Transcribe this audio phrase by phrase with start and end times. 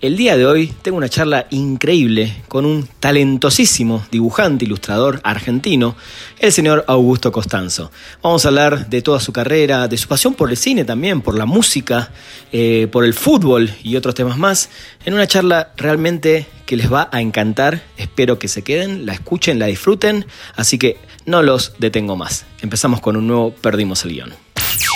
[0.00, 5.94] El día de hoy tengo una charla increíble con un talentosísimo dibujante, ilustrador argentino,
[6.38, 7.92] el señor Augusto Costanzo.
[8.22, 11.36] Vamos a hablar de toda su carrera, de su pasión por el cine también, por
[11.36, 12.12] la música,
[12.50, 14.70] eh, por el fútbol y otros temas más,
[15.04, 17.82] en una charla realmente que les va a encantar.
[17.98, 20.24] Espero que se queden, la escuchen, la disfruten,
[20.56, 20.96] así que
[21.26, 22.46] no los detengo más.
[22.62, 24.32] Empezamos con un nuevo Perdimos el guion.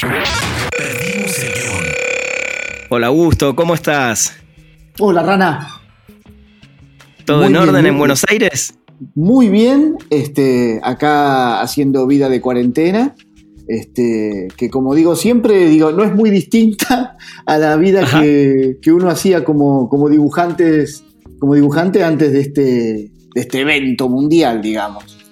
[0.01, 1.85] Perdimos el guion.
[2.89, 4.44] Hola Augusto, ¿cómo estás?
[5.01, 5.69] Hola, Rana.
[7.25, 7.99] ¿Todo Muy en bien, orden muy en.
[7.99, 8.75] Buenos Aires?
[9.17, 13.17] Muy bien, este, acá haciendo vida de cuarentena,
[13.67, 18.93] este, que como digo siempre, digo, no es muy distinta a la vida que, que
[18.93, 21.03] uno hacía como, como dibujantes,
[21.41, 25.24] como dibujante antes de este, de este evento mundial, digamos.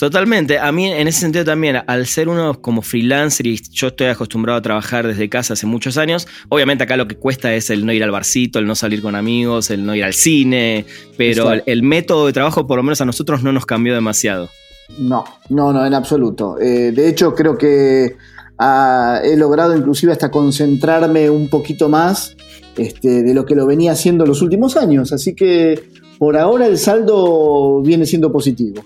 [0.00, 0.58] Totalmente.
[0.58, 4.58] A mí, en ese sentido también, al ser uno como freelancer y yo estoy acostumbrado
[4.58, 7.92] a trabajar desde casa hace muchos años, obviamente acá lo que cuesta es el no
[7.92, 10.86] ir al barcito, el no salir con amigos, el no ir al cine,
[11.18, 14.48] pero el, método de trabajo, por lo menos a nosotros, no nos cambió demasiado.
[14.96, 16.58] No, no, no, en absoluto.
[16.58, 18.16] Eh, de hecho, creo que
[18.58, 22.38] ah, he logrado inclusive hasta concentrarme un poquito más
[22.78, 25.12] este, de lo que lo venía haciendo los últimos años.
[25.12, 28.82] Así que por ahora el saldo viene siendo positivo.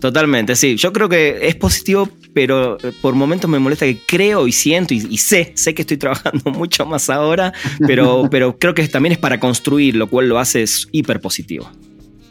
[0.00, 0.76] Totalmente, sí.
[0.76, 4.94] Yo creo que es positivo, pero eh, por momentos me molesta que creo y siento
[4.94, 7.52] y, y sé, sé que estoy trabajando mucho más ahora,
[7.86, 11.68] pero, pero creo que también es para construir, lo cual lo hace es hiper positivo.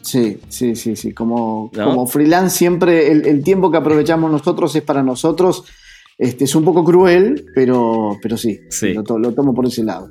[0.00, 1.12] Sí, sí, sí, sí.
[1.12, 1.84] Como, ¿No?
[1.84, 5.64] como freelance siempre el, el tiempo que aprovechamos nosotros es para nosotros.
[6.16, 8.94] Este, es un poco cruel, pero, pero sí, Sí.
[8.94, 10.08] Lo, to- lo tomo por ese lado.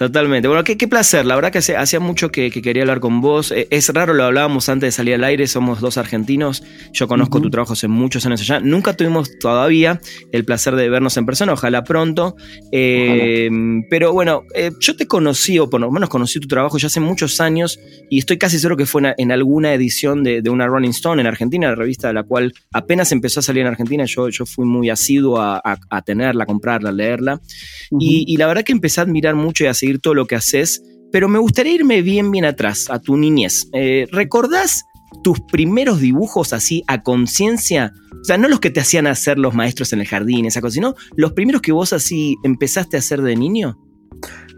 [0.00, 0.48] Totalmente.
[0.48, 1.26] Bueno, qué, qué placer.
[1.26, 3.52] La verdad que hace- hacía mucho que, que quería hablar con vos.
[3.52, 5.46] Eh, Es raro, lo hablábamos antes de salir al aire.
[5.46, 6.62] Somos dos argentinos.
[6.94, 8.60] Yo conozco tu trabajo hace muchos años allá.
[8.60, 10.00] Nunca tuvimos todavía
[10.32, 11.52] el placer de vernos en persona.
[11.52, 12.34] Ojalá pronto.
[12.72, 13.50] Eh,
[13.90, 17.00] Pero bueno, eh, yo te conocí, o por lo menos conocí tu trabajo ya hace
[17.00, 17.78] muchos años.
[18.08, 21.20] Y estoy casi seguro que fue en, en alguna edición de, de una Rolling Stone
[21.20, 24.06] en Argentina, la revista de la cual apenas empezó a salir en Argentina.
[24.06, 27.38] Yo, yo fui muy asiduo a, a- a tenerla, a comprarla, a leerla.
[27.98, 30.36] Y, y la verdad que empecé a admirar mucho y a seguir todo lo que
[30.36, 33.68] haces, pero me gustaría irme bien, bien atrás, a tu niñez.
[33.72, 34.84] Eh, ¿Recordás
[35.22, 37.92] tus primeros dibujos así a conciencia?
[38.20, 40.74] O sea, no los que te hacían hacer los maestros en el jardín, esa cosa,
[40.74, 43.78] sino los primeros que vos así empezaste a hacer de niño.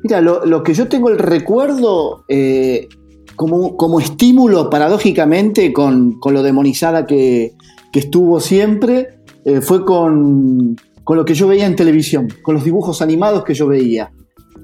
[0.02, 2.88] Mira, lo, que yo tengo el recuerdo eh,
[3.36, 7.52] como, como estímulo paradójicamente con, con lo demonizada que,
[7.92, 12.64] que estuvo siempre, eh, fue con, con lo que yo veía en televisión, con los
[12.64, 14.12] dibujos animados que yo veía.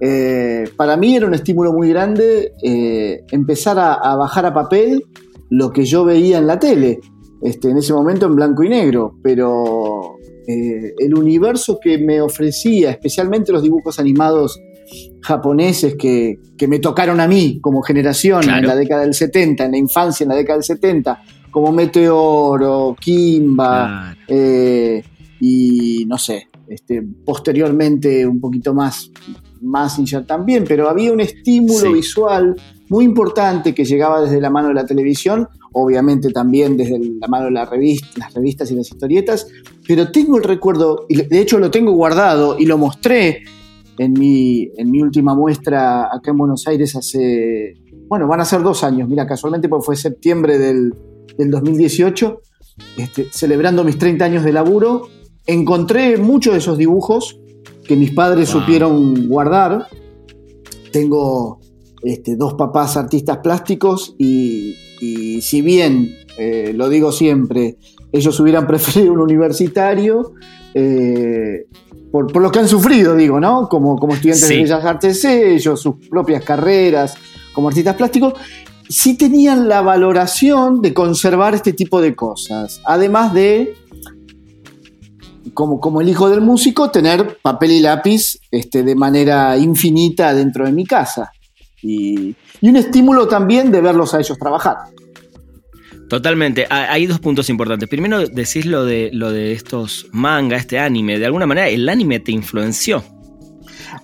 [0.00, 5.04] Eh, para mí era un estímulo muy grande eh, empezar a, a bajar a papel
[5.50, 7.00] lo que yo veía en la tele,
[7.42, 10.16] este, en ese momento en blanco y negro, pero
[10.46, 14.60] eh, el universo que me ofrecía, especialmente los dibujos animados
[15.20, 18.58] japoneses que, que me tocaron a mí como generación Claro.
[18.60, 22.94] en la década del 70, en la infancia en la década del 70, como Meteoro,
[23.00, 24.14] Kimba,
[25.40, 29.10] y no sé, este, posteriormente un poquito más,
[29.62, 31.92] más Mazinger también, pero había un estímulo Sí.
[31.92, 32.56] visual
[32.88, 37.46] muy importante que llegaba desde la mano de la televisión, obviamente también desde la mano
[37.46, 39.46] de la revista, las revistas y las historietas,
[39.86, 43.42] pero tengo el recuerdo, y de hecho lo tengo guardado y lo mostré
[43.98, 47.74] en mi, en mi última muestra acá en Buenos Aires hace,
[48.08, 50.94] bueno, van a ser dos años, mira, casualmente porque fue septiembre del,
[51.36, 52.40] del 2018,
[52.96, 55.08] este, celebrando mis 30 años de laburo,
[55.46, 57.38] encontré muchos de esos dibujos
[57.88, 58.60] que mis padres Wow.
[58.60, 59.88] supieron guardar.
[60.92, 61.58] Tengo
[62.02, 67.76] este, dos papás artistas plásticos y, y si bien, eh, lo digo siempre,
[68.12, 70.32] ellos hubieran preferido un universitario,
[70.74, 71.66] eh,
[72.12, 73.68] por, por lo que han sufrido, digo, ¿no?
[73.68, 74.54] Como, como estudiantes Sí.
[74.54, 77.14] de Bellas Artes ellos, sus propias carreras
[77.52, 78.34] como artistas plásticos,
[78.88, 83.74] sí tenían la valoración de conservar este tipo de cosas, además de
[85.58, 90.64] como, como el hijo del músico, tener papel y lápiz este, de manera infinita dentro
[90.64, 91.32] de mi casa.
[91.82, 94.76] Y, y un estímulo también de verlos a ellos trabajar.
[96.08, 96.64] Totalmente.
[96.70, 97.88] Ha- Hay dos puntos importantes.
[97.88, 101.18] Primero, decís lo de, lo de estos manga, este anime.
[101.18, 103.02] De alguna manera, el anime te influenció.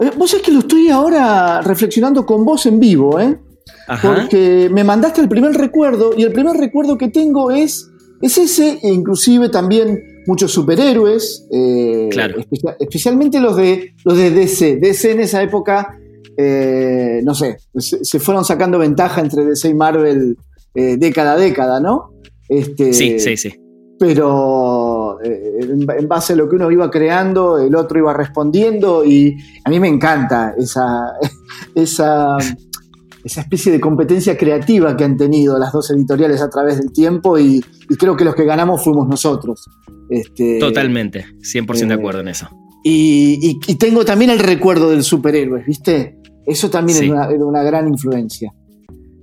[0.00, 3.38] Eh, Vos sabés que lo estoy ahora reflexionando con vos en vivo, ¿eh?
[4.02, 7.90] porque me mandaste el primer recuerdo y el primer recuerdo que tengo es,
[8.20, 12.08] es ese, e inclusive también muchos superhéroes, eh,
[12.78, 14.76] especialmente los de, los de DC.
[14.76, 15.98] DC en esa época,
[16.36, 20.36] eh, no sé, se, fueron sacando ventaja entre DC y Marvel
[20.74, 22.12] eh, década a década, ¿no?
[22.48, 23.54] Este, sí, sí, sí.
[23.96, 29.70] Pero en base a lo que uno iba creando, el otro iba respondiendo y a
[29.70, 31.12] mí me encanta esa,
[31.76, 32.36] esa
[33.24, 37.38] esa especie de competencia creativa que han tenido las dos editoriales a través del tiempo
[37.38, 37.64] y,
[37.98, 39.68] creo que los que ganamos fuimos nosotros.
[40.10, 42.48] Este, Totalmente, 100% de acuerdo en eso.
[42.84, 46.18] Y, tengo también el recuerdo del superhéroe, ¿viste?
[46.46, 48.52] Eso también era una gran influencia.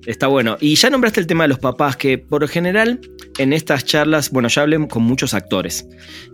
[0.06, 0.58] Está bueno.
[0.60, 3.00] Y ya nombraste el tema de los papás, que por lo general
[3.38, 5.86] en estas charlas, bueno, ya hablé con muchos actores.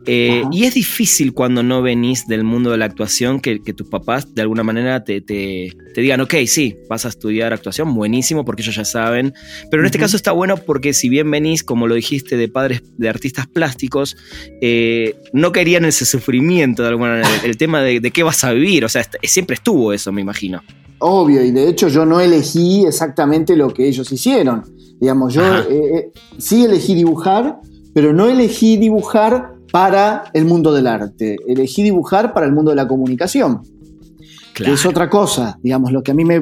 [0.06, 4.34] Eh, y es difícil cuando no venís del mundo de la actuación que, tus papás
[4.34, 8.76] de alguna manera te, te, digan, ok, sí, vas a estudiar actuación, buenísimo, porque ellos
[8.76, 9.34] ya saben.
[9.70, 12.84] Pero en este caso está bueno porque si bien venís, como lo dijiste, de padres
[12.98, 14.16] de artistas plásticos,
[14.62, 18.54] eh, no querían ese sufrimiento de alguna manera, el, tema de, de, qué vas a
[18.54, 18.86] vivir.
[18.86, 20.64] O sea, siempre estuvo eso, me imagino.
[21.00, 24.64] Obvio, y de hecho yo no elegí exactamente lo que ellos hicieron.
[25.00, 27.60] Digamos, yo eh, eh, sí elegí dibujar,
[27.94, 31.38] pero no elegí dibujar para el mundo del arte.
[31.48, 33.62] Elegí dibujar para el mundo de la comunicación.
[34.56, 35.60] Que es otra cosa.
[35.62, 36.40] Digamos, lo que a mí me,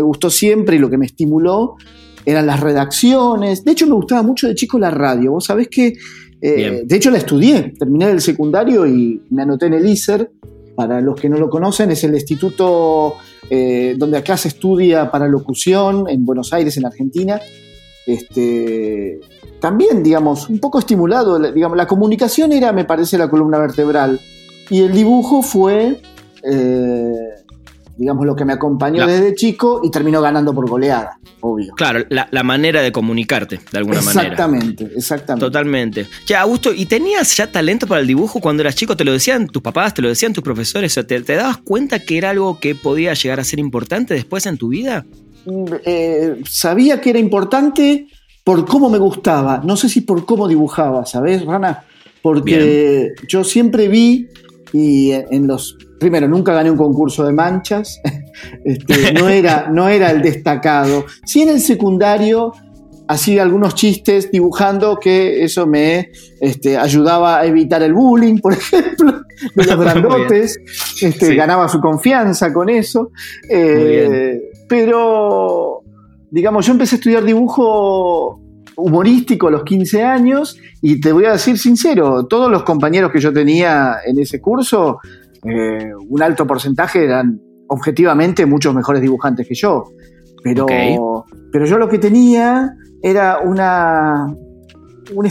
[0.00, 1.76] gustó siempre y lo que me estimuló
[2.24, 3.62] eran las redacciones.
[3.62, 5.32] De hecho, me gustaba mucho de chico la radio.
[5.32, 5.94] Vos sabés que,
[6.40, 7.74] eh, de hecho, la estudié.
[7.78, 10.30] Terminé el secundario y me anoté en el ISER.
[10.74, 13.16] Para los que no lo conocen, es el instituto
[13.50, 17.40] eh, donde acá se estudia para locución en Buenos Aires, en Argentina.
[18.06, 19.20] Este,
[19.60, 24.20] también, digamos, un poco estimulado, digamos, la comunicación era, me parece, la columna vertebral
[24.70, 26.00] y el dibujo fue,
[26.42, 27.14] eh,
[27.98, 31.74] digamos, lo que me acompañó desde chico y terminó ganando por goleada, obvio.
[31.74, 34.28] Claro, la, manera de comunicarte, de alguna manera.
[34.28, 35.44] Exactamente, exactamente.
[35.44, 36.06] Totalmente.
[36.24, 38.96] Ya, Augusto, ¿y tenías ya talento para el dibujo cuando eras chico?
[38.96, 40.94] ¿Te lo decían tus papás, te lo decían tus profesores?
[41.06, 44.68] ¿te, dabas cuenta que era algo que podía llegar a ser importante después en tu
[44.68, 45.04] vida?
[45.44, 48.06] Mm, eh, sabía que era importante
[48.44, 51.84] por cómo me gustaba, no sé si por cómo dibujaba, ¿sabes, Rana?
[52.22, 54.28] Porque yo siempre vi
[54.72, 58.00] y en los primero, nunca gané un concurso de manchas,
[58.64, 61.04] este, no, era, no era el destacado.
[61.24, 62.52] Sí en el secundario
[63.08, 66.10] hacía algunos chistes dibujando que eso me
[66.40, 69.22] este, ayudaba a evitar el bullying, por ejemplo,
[69.54, 70.58] de los grandotes,
[71.00, 73.10] este, ganaba su confianza con eso.
[73.50, 75.82] Eh, pero,
[76.30, 78.40] digamos, yo empecé a estudiar dibujo
[78.78, 83.20] humorístico a los 15 años y te voy a decir sincero, todos los compañeros que
[83.20, 84.98] yo tenía en ese curso
[85.44, 89.84] eh, un alto porcentaje eran objetivamente muchos mejores dibujantes que yo.
[90.42, 90.66] Pero,
[91.52, 92.70] pero yo lo que tenía
[93.02, 94.26] era una,
[95.14, 95.28] un,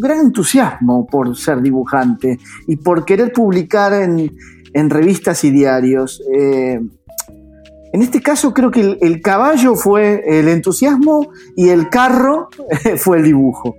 [0.00, 6.20] gran entusiasmo por ser dibujante y por querer publicar en, revistas y diarios.
[6.36, 6.80] Eh,
[7.94, 12.48] en este caso creo que el, caballo fue el entusiasmo y el carro
[12.96, 13.76] fue el dibujo.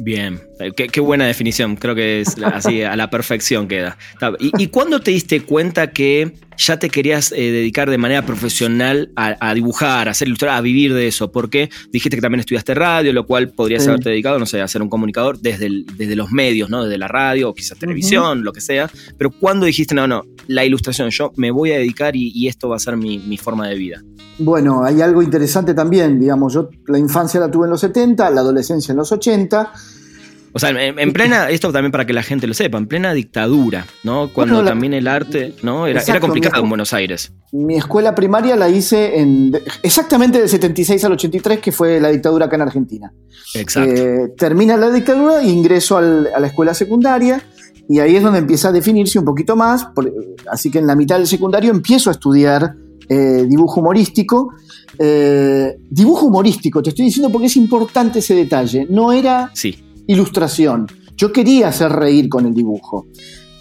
[0.00, 3.96] Bien, eh, qué, buena definición, creo que es así a la perfección queda.
[4.38, 9.54] ¿Y, cuándo te diste cuenta que ya te querías eh, dedicar de manera profesional a,
[9.54, 11.32] dibujar, a ser ilustrador, a vivir de eso?
[11.32, 14.82] Porque dijiste que también estudiaste radio, lo cual podrías haberte dedicado, no sé, a ser
[14.82, 16.84] un comunicador desde, desde los medios, ¿no?
[16.84, 18.90] Desde la radio o quizás televisión, lo que sea.
[19.16, 22.76] Pero ¿cuándo dijiste, no, no, la ilustración, yo me voy a dedicar y, esto va
[22.76, 24.02] a ser mi, mi forma de vida?
[24.38, 28.40] Bueno, hay algo interesante también, digamos, yo la infancia la tuve en los 70, la
[28.40, 29.72] adolescencia en los 80.
[30.52, 33.86] O sea, en, plena, esto también para que la gente lo sepa, en plena dictadura,
[34.02, 34.30] ¿no?
[34.32, 35.86] Cuando también el arte, ¿no?
[35.86, 37.32] Era, era complicado en Buenos Aires.
[37.52, 39.52] Mi escuela primaria la hice en
[39.82, 43.12] exactamente del 76 al 83, que fue la dictadura acá en Argentina.
[43.54, 43.92] Exacto.
[43.92, 47.42] Eh, termina la dictadura, ingreso a la escuela secundaria
[47.90, 49.88] y ahí es donde empieza a definirse un poquito más.
[50.48, 52.76] así que en la mitad del secundario empiezo a estudiar
[53.08, 54.54] eh, dibujo humorístico.
[54.96, 58.86] Eh, dibujo humorístico, te estoy diciendo porque es importante ese detalle.
[58.88, 59.50] No era
[60.12, 60.86] ilustración.
[61.16, 63.06] Yo quería hacer reír con el dibujo.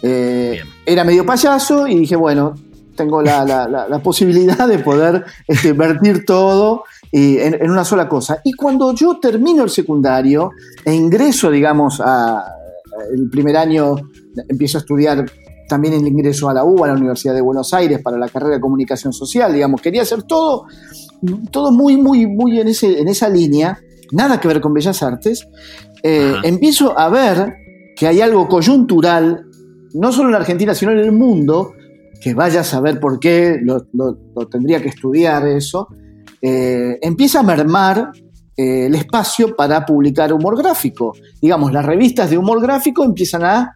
[0.02, 2.54] Eh, era medio payaso y dije, bueno,
[2.96, 8.42] tengo la, posibilidad de poder este, vertir todo en, en, una sola cosa.
[8.44, 10.52] Y cuando yo termino el secundario
[10.86, 12.44] e ingreso, digamos, a
[13.14, 13.96] el primer año,
[14.48, 15.26] empiezo a estudiar
[15.68, 18.56] también el ingreso a la UBA, a la Universidad de Buenos Aires, para la carrera
[18.56, 20.66] de comunicación social, digamos, quería hacer todo,
[21.52, 23.80] todo muy, muy, muy en, ese, en esa línea,
[24.12, 25.48] nada que ver con Bellas Artes,
[26.04, 27.56] eh, empiezo a ver
[27.96, 29.46] que hay algo coyuntural,
[29.94, 31.74] no solo en Argentina, sino en el mundo,
[32.22, 33.86] que vaya a saber por qué, lo,
[34.48, 35.88] tendría que estudiar eso,
[36.42, 38.12] eh, empieza a mermar
[38.56, 41.14] eh, el espacio para publicar humor gráfico.
[41.42, 43.74] Digamos, las revistas de humor gráfico empiezan a,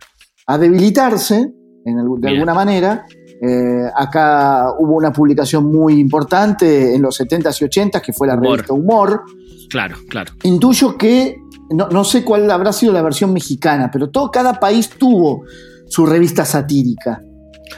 [0.60, 1.53] debilitarse
[1.86, 3.06] de alguna manera.
[3.46, 8.38] Eh, acá hubo una publicación muy importante en los 70s y 80s que fue la
[8.38, 9.24] revista Humor.
[9.70, 10.32] Claro, claro.
[10.44, 11.36] Intuyo que,
[11.72, 15.44] no, sé cuál habrá sido la versión mexicana, pero todo, cada país tuvo
[15.88, 17.22] su revista satírica.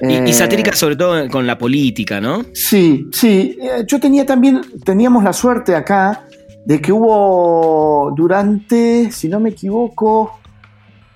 [0.02, 2.44] Y, satírica sobre todo con la política, ¿no?
[2.54, 3.58] Sí, sí.
[3.88, 6.28] Yo tenía también, teníamos la suerte acá
[6.66, 10.38] de que hubo durante, si no me equivoco,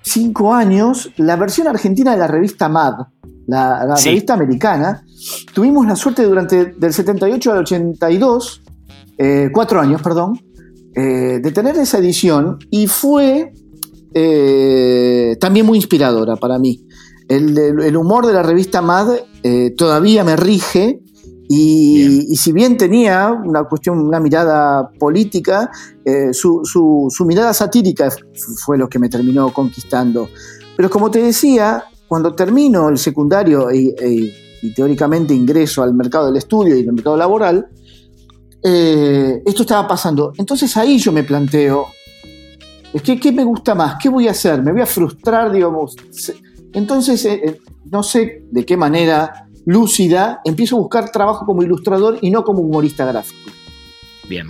[0.02, 2.94] cinco años, la versión argentina de la revista Mad,
[3.50, 5.04] la, revista americana.
[5.54, 8.62] Tuvimos la suerte durante del 78 al 82,
[9.18, 10.40] eh, cuatro años, perdón,
[10.94, 13.52] eh, de tener esa edición y fue
[14.14, 16.86] eh, también muy inspiradora para mí.
[17.28, 19.08] El, el, humor de la revista Mad
[19.76, 21.00] todavía me rige
[21.52, 25.68] y, si bien tenía una cuestión, una mirada política,
[26.04, 28.08] eh, su, mirada satírica
[28.64, 30.28] fue lo que me terminó conquistando.
[30.76, 33.94] Pero como te decía, cuando termino el secundario y,
[34.74, 37.68] teóricamente ingreso al mercado del estudio y al mercado laboral,
[38.64, 40.32] eh, esto estaba pasando.
[40.36, 41.86] Entonces ahí yo me planteo,
[43.04, 43.94] ¿qué, ¿qué me gusta más?
[44.02, 44.60] ¿Qué voy a hacer?
[44.60, 45.94] ¿Me voy a frustrar, digamos?
[46.72, 52.32] Entonces, eh, no sé de qué manera lúcida, empiezo a buscar trabajo como ilustrador y
[52.32, 53.52] no como humorista gráfico.
[54.28, 54.48] Bien.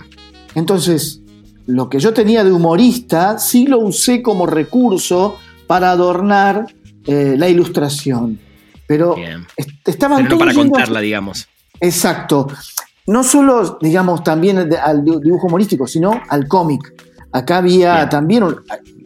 [0.55, 1.21] Entonces,
[1.67, 5.37] lo que yo tenía de humorista, sí lo usé como recurso
[5.67, 6.65] para adornar
[7.05, 8.39] eh, la ilustración.
[8.87, 9.15] Pero
[9.85, 11.47] estaban Pero no para contarla, digamos.
[11.79, 12.47] Exacto.
[13.07, 16.93] No solo, digamos, también al dibujo humorístico, sino al cómic.
[17.31, 18.43] Acá había también,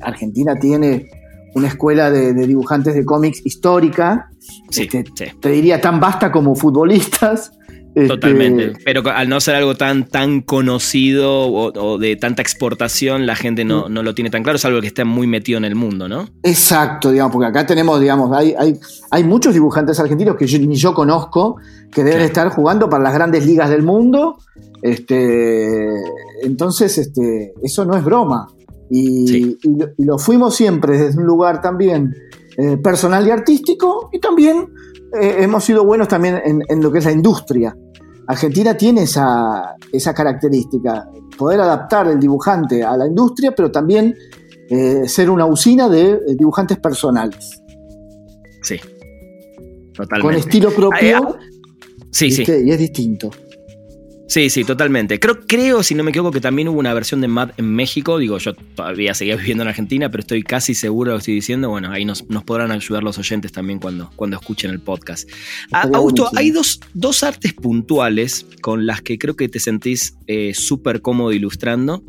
[0.01, 1.07] Argentina tiene
[1.53, 4.29] una escuela de, dibujantes de cómics histórica.
[4.69, 5.03] Este,
[5.39, 7.51] te diría tan vasta como futbolistas.
[7.95, 8.73] Este, Totalmente.
[8.83, 13.87] Pero al no ser algo tan, tan conocido o, de tanta exportación, la gente no,
[13.87, 14.57] no, lo tiene tan claro.
[14.57, 16.27] Es algo que está muy metido en el mundo, ¿no?
[16.43, 18.77] Exacto, digamos, porque acá tenemos, digamos, hay, hay,
[19.11, 21.55] hay muchos dibujantes argentinos que ni yo conozco
[21.89, 24.39] que deben estar jugando para las grandes ligas del mundo.
[24.81, 25.87] Este,
[26.43, 28.47] entonces, este, eso no es broma.
[28.89, 29.57] Y,
[29.97, 32.13] lo, fuimos siempre desde un lugar también
[32.57, 34.67] eh, personal y artístico y también
[35.19, 37.75] eh, hemos sido buenos también en, lo que es la industria.
[38.27, 44.15] Argentina tiene esa, esa característica, poder adaptar el dibujante a la industria, pero también
[44.69, 47.61] eh, ser una usina de dibujantes personales.
[48.63, 48.79] Sí,
[49.93, 50.21] totalmente.
[50.21, 51.17] Con estilo propio.
[51.17, 51.39] Ah,
[52.11, 52.43] sí, sí.
[52.47, 53.29] Y es distinto.
[54.27, 55.19] Sí, sí, totalmente.
[55.19, 58.17] Creo, creo, si no me equivoco, que también hubo una versión de Mad en México.
[58.17, 61.33] Digo, yo todavía seguía viviendo en Argentina, pero estoy casi seguro de lo que estoy
[61.35, 61.69] diciendo.
[61.69, 65.29] Bueno, ahí nos, podrán ayudar los oyentes también cuando, cuando escuchen el podcast.
[65.71, 71.01] Augusto, hay dos, dos, artes puntuales con las que creo que te sentís eh, súper
[71.01, 72.03] cómodo ilustrando.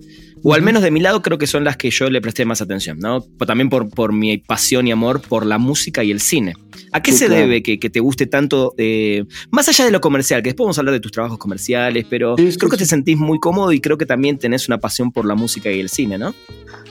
[0.49, 2.63] O al menos de mi lado creo que son las que yo le presté más
[2.63, 3.21] atención, ¿no?
[3.21, 6.55] También por, por mi pasión y amor por la música y el cine.
[6.93, 10.51] ¿A qué se debe que, te guste tanto, eh, más allá de lo comercial, que
[10.51, 13.73] después vamos a hablar de tus trabajos comerciales, pero creo que te sentís muy cómodo
[13.73, 16.33] y creo que también tenés una pasión por la música y el cine, ¿no?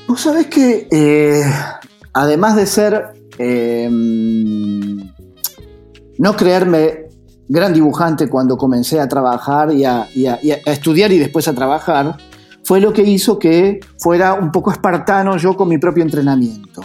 [0.05, 1.43] Vos sabés que, eh,
[2.11, 3.05] además de ser,
[3.37, 3.87] eh,
[6.17, 7.05] no creerme
[7.47, 10.09] gran dibujante cuando comencé a trabajar y a
[10.65, 12.17] estudiar y después a trabajar,
[12.65, 16.81] fue lo que hizo que fuera un poco espartano yo con mi propio entrenamiento.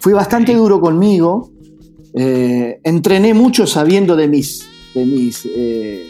[0.00, 1.50] Fui bastante duro conmigo,
[2.14, 6.08] eh, entrené mucho sabiendo de mis, de mis eh,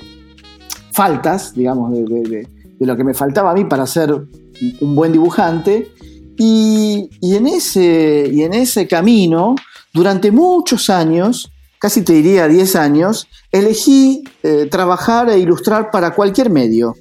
[0.92, 2.46] faltas, digamos, de,
[2.80, 5.88] lo que me faltaba a mí para ser un buen dibujante.
[6.36, 9.54] Y, en ese, y en ese camino,
[9.94, 16.50] durante muchos años, casi te diría 10 años, elegí eh, trabajar e ilustrar para cualquier
[16.50, 16.94] medio.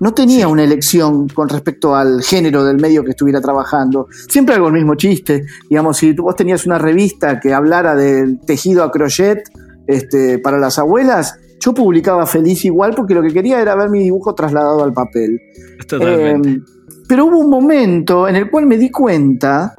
[0.00, 4.06] No tenía una elección con respecto al género del medio que estuviera trabajando.
[4.28, 5.46] Siempre hago el mismo chiste.
[5.68, 9.42] Digamos, si vos tenías una revista que hablara del tejido a crochet
[9.86, 14.00] este, para las abuelas, yo publicaba feliz igual porque lo que quería era ver mi
[14.00, 15.40] dibujo trasladado al papel.
[15.86, 16.48] Totalmente.
[16.48, 16.64] Em,
[17.08, 19.74] pero hubo un momento en el cual me di cuenta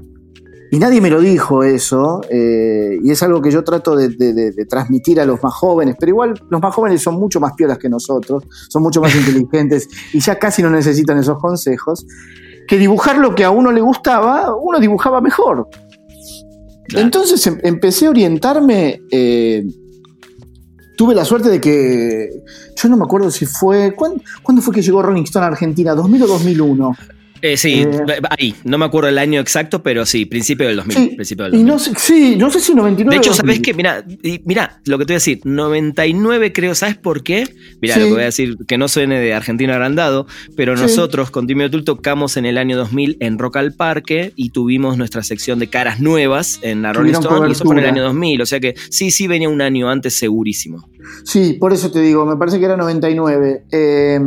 [0.74, 4.10] y nadie me lo dijo eso, eh, y es algo que yo trato de,
[4.68, 7.90] transmitir a los más jóvenes, pero igual los más jóvenes son mucho más piolas que
[7.90, 12.08] nosotros, son mucho más inteligentes y ya casi no necesitan esos consejos,
[12.68, 15.68] que dibujar lo que a uno le gustaba, uno dibujaba mejor.
[16.96, 19.68] Entonces em, empecé a orientarme, eh,
[20.98, 22.32] tuve la suerte de que,
[22.76, 24.24] yo no me acuerdo si fue, ¿cuándo,
[24.64, 25.94] fue que llegó Rolling Stone a Argentina?
[25.94, 26.96] ¿2000 o 2001?
[27.46, 30.98] Eh, sí, Eh, ahí, no me acuerdo el año exacto, pero sí, principio del 2000.
[30.98, 31.74] Sí, principio del y 2000.
[31.74, 33.62] no sé, sí, no sé si 99 De hecho, ¿sabes 2000.
[33.62, 33.74] qué?
[33.74, 37.48] Mira, y mira, lo que te voy a decir, 99 creo, ¿sabes por qué?
[37.82, 38.00] Mira, Sí.
[38.00, 40.84] lo que voy a decir, que no suene de argentino agrandado, pero Sí.
[40.84, 44.98] nosotros con Timio Tul tocamos en el año 2000 en Rock al Parque y tuvimos
[44.98, 48.04] nuestra sección de caras nuevas en la Rolling Stone y eso fue en el año
[48.04, 50.88] 2000, o sea que sí, sí venía un año antes segurísimo.
[51.26, 53.64] Sí, por eso te digo, me parece que era 99.
[53.70, 54.18] Eh,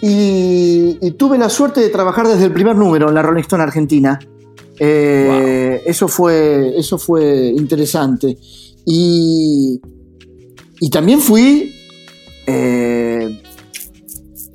[0.00, 3.62] y, y tuve la suerte de trabajar desde el primer número en la Rolling Stone
[3.62, 4.18] Argentina.
[4.78, 8.38] Eh, eso, fue, eso fue interesante.
[8.84, 9.80] Y,
[10.80, 11.74] y también fui.
[12.46, 13.42] eh,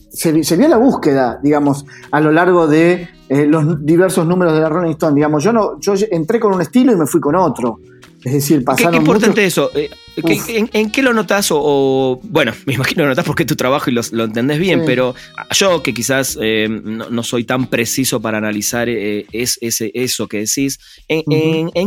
[0.10, 4.70] se vio la búsqueda, digamos, a lo largo de eh, los diversos números de la
[4.70, 5.16] Rolling Stone.
[5.16, 7.80] Digamos, yo no, yo entré con un estilo y me fui con otro.
[8.25, 9.72] Es decir, ¿Qué, pasaron qué importante muchos- eso?
[9.75, 9.89] Eh,
[10.25, 10.50] ¿qué- Uf.
[10.50, 11.51] en, en qué lo notas?
[11.51, 14.24] O, o- bueno, me imagino que lo notas porque es tu trabajo y los- lo
[14.24, 14.86] entendés bien, Sí.
[14.88, 15.13] pero
[15.53, 20.27] yo que quizás eh, no, no soy tan preciso para analizar eh, es, ese, eso
[20.27, 21.24] que decís, ¿en,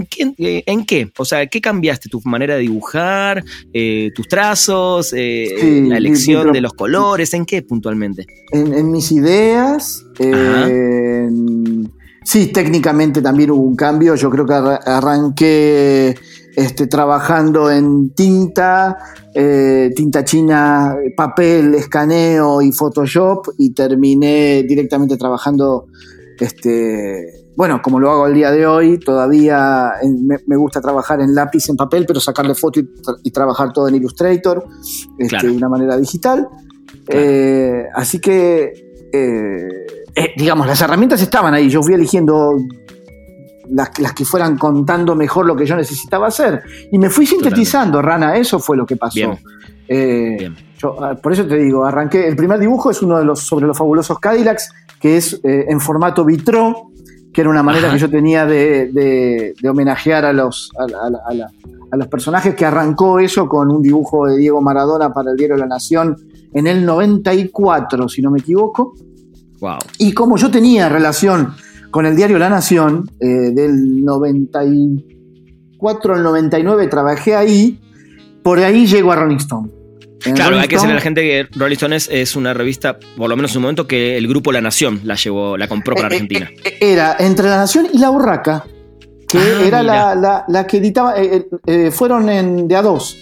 [0.07, 1.11] qué, en qué?
[1.17, 2.09] O sea, ¿qué cambiaste?
[2.11, 3.43] ¿Tu manera de dibujar?
[3.73, 5.09] Eh, ¿Tus trazos?
[5.11, 5.47] Sí,
[5.89, 7.33] ¿La elección de los colores?
[7.35, 8.27] ¿En qué puntualmente?
[8.53, 10.03] en, mis ideas.
[10.19, 11.91] En-
[12.27, 14.15] sí, técnicamente también hubo un cambio.
[14.17, 16.15] Yo creo que arra- arranqué
[16.57, 18.97] este, trabajando en tinta,
[19.35, 25.87] eh, tinta china, papel, escaneo y Photoshop y terminé directamente trabajando,
[26.41, 31.21] este, bueno, como lo hago el día de hoy, todavía en- me, me gusta trabajar
[31.21, 34.65] en lápiz, en papel, pero sacarle foto y, tra- y trabajar todo en Illustrator,
[35.19, 35.49] este, Claro.
[35.51, 36.49] de una manera digital.
[37.05, 37.21] Claro.
[37.23, 38.73] Eh, así que,
[39.13, 41.69] eh, eh, digamos, las herramientas estaban ahí.
[41.69, 42.55] Yo fui eligiendo
[43.71, 46.63] las, las que fueran contando mejor lo que yo necesitaba hacer.
[46.91, 49.15] Y me fui sintetizando, Rana, eso fue lo que pasó.
[49.15, 49.39] Bien.
[49.89, 50.57] Eh, Bien.
[50.79, 52.27] yo, ah, por eso te digo, arranqué.
[52.27, 54.71] El primer dibujo es uno de los sobre los fabulosos Cadillacs,
[55.01, 56.91] que es eh, en formato vitró,
[57.33, 57.97] que era una manera Ajá.
[57.97, 61.51] que yo tenía de, de- de homenajear a los, a, a la- a la-
[61.93, 65.57] a los personajes, que arrancó eso con un dibujo de Diego Maradona para el diario
[65.57, 66.17] La Nación
[66.53, 68.95] en el 94, si no me equivoco.
[69.61, 69.79] Wow.
[69.99, 71.55] Y como yo tenía relación
[71.91, 77.81] con el diario La Nación, eh, del 94 al 99 trabajé ahí,
[78.43, 79.71] por ahí llego a Rolling Stone.
[80.25, 82.55] En Claro, Rolling hay que decirle a la gente que Rolling Stone es, es una
[82.55, 85.69] revista, por lo menos en un momento, que el grupo La Nación la llevó, la
[85.69, 86.51] compró para eh, Argentina.
[86.65, 88.65] eh, eh, Era entre La Nación y La Urraca,
[89.29, 92.83] que Ah, era la, la- la que editaba, eh, eh, eh, fueron en, de a
[92.83, 93.17] dos.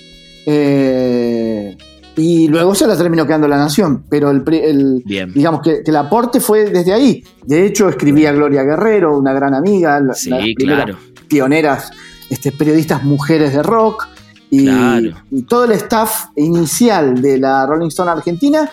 [0.47, 1.77] Eh,
[2.17, 5.33] y luego se la terminó quedando La Nación, pero el, pri- el- Bien.
[5.33, 7.25] digamos que, que el aporte fue desde ahí.
[7.45, 10.97] De hecho, escribía Gloria Guerrero, una gran amiga, Sí, claro.
[11.29, 11.91] pioneras
[12.31, 14.07] este, periodistas mujeres de rock.
[14.51, 15.11] Y, Claro.
[15.33, 18.71] y todo el staff inicial de la Rolling Stone Argentina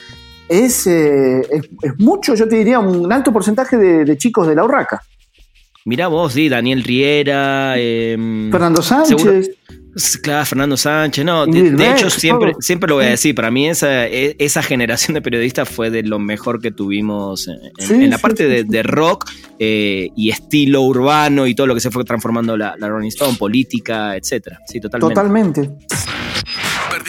[0.48, 4.54] es, eh, es, es mucho, yo te diría, un alto porcentaje de, de chicos de
[4.54, 5.02] la Urraca.
[5.86, 7.74] Mirá vos, sí, Daniel Riera.
[7.80, 9.20] em, Fernando Sánchez.
[9.22, 9.42] seguro-
[10.22, 14.08] Claro, Fernando Sánchez, no, de, hecho siempre, siempre lo voy a decir, para mí esa,
[14.08, 18.10] e- esa generación de periodistas fue de lo mejor que tuvimos en, en- Sí, en
[18.10, 18.68] la sí, parte sí, de, sí.
[18.70, 22.88] de rock eh, y estilo urbano y todo lo que se fue transformando la, la
[22.88, 24.60] Rolling Stone, política, etcétera.
[24.66, 25.14] Sí, totalmente.
[25.14, 25.70] Totalmente.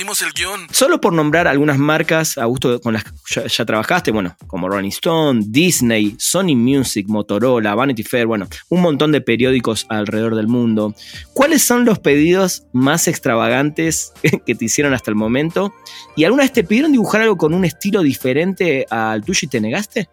[0.02, 0.66] El guion.
[0.72, 4.88] Solo por nombrar algunas marcas, Augusto, con las que ya, ya trabajaste, bueno, como Rolling
[4.88, 10.92] Stone, Disney, Sony Music, Motorola, Vanity Fair, bueno, un montón de periódicos alrededor del mundo.
[11.34, 14.12] ¿Cuáles son los pedidos más extravagantes
[14.44, 15.72] que te hicieron hasta el momento?
[16.16, 19.60] ¿Y alguna vez te pidieron dibujar algo con un estilo diferente al tuyo y te
[19.60, 20.08] negaste?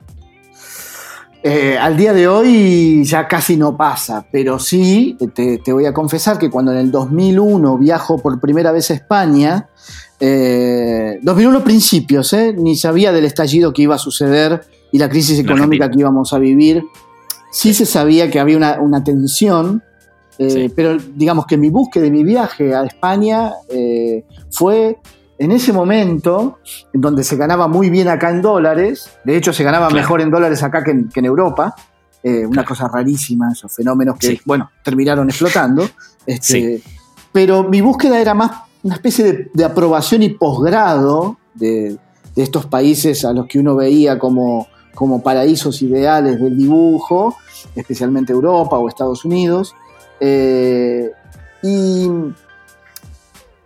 [1.41, 5.93] Eh, al día de hoy ya casi no pasa, pero sí, te, te voy a
[5.93, 9.69] confesar que cuando en el 2001 viajo por primera vez a España,
[10.19, 15.39] eh, 2001 principios, eh, ni sabía del estallido que iba a suceder y la crisis
[15.39, 16.83] económica que íbamos a vivir.
[17.53, 19.81] Sí se sabía que había una, una tensión,
[20.39, 20.73] eh, Sí.
[20.75, 23.53] pero digamos que mi búsqueda de mi viaje a España
[24.51, 24.97] fue
[25.39, 26.59] en ese momento,
[26.93, 30.01] en donde se ganaba muy bien acá en dólares, de hecho se ganaba Claro.
[30.01, 31.73] mejor en dólares acá que en, que en Europa,
[32.21, 34.41] eh, una cosa rarísima, esos fenómenos que, Sí.
[34.45, 35.87] bueno, terminaron explotando.
[36.25, 36.83] Este, Sí.
[37.31, 38.51] Pero mi búsqueda era más
[38.83, 41.97] una especie de, de aprobación y posgrado de,
[42.35, 47.35] de estos países a los que uno veía como, como paraísos ideales del dibujo,
[47.75, 49.73] especialmente Europa o Estados Unidos.
[50.19, 51.11] Eh,
[51.63, 52.09] y,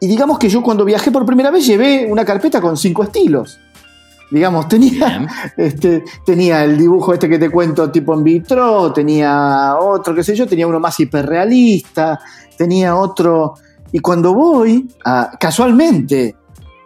[0.04, 3.58] y digamos que yo cuando viajé por primera vez llevé una carpeta con cinco estilos.
[4.32, 5.26] Digamos, tenía,
[5.58, 10.36] este, tenía el dibujo este que te cuento tipo en vitro, tenía otro, qué sé
[10.36, 12.20] yo, tenía uno más hiperrealista,
[12.58, 13.54] tenía otro...
[13.94, 16.36] Y cuando voy, a- casualmente,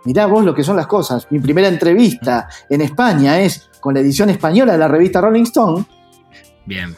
[0.05, 4.01] mirá vos lo que son las cosas, mi primera entrevista en España es con la
[4.01, 5.85] edición española de la revista Rolling Stone.
[6.65, 6.95] Bien.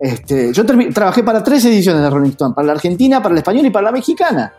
[0.00, 3.68] Este, yo trabajé para tres ediciones de Rolling Stone, para la argentina, para la española
[3.68, 4.52] y para la mexicana.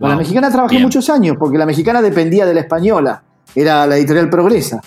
[0.00, 3.22] La mexicana trabajé muchos años, porque la mexicana dependía de la española,
[3.54, 4.80] era la editorial Progresa.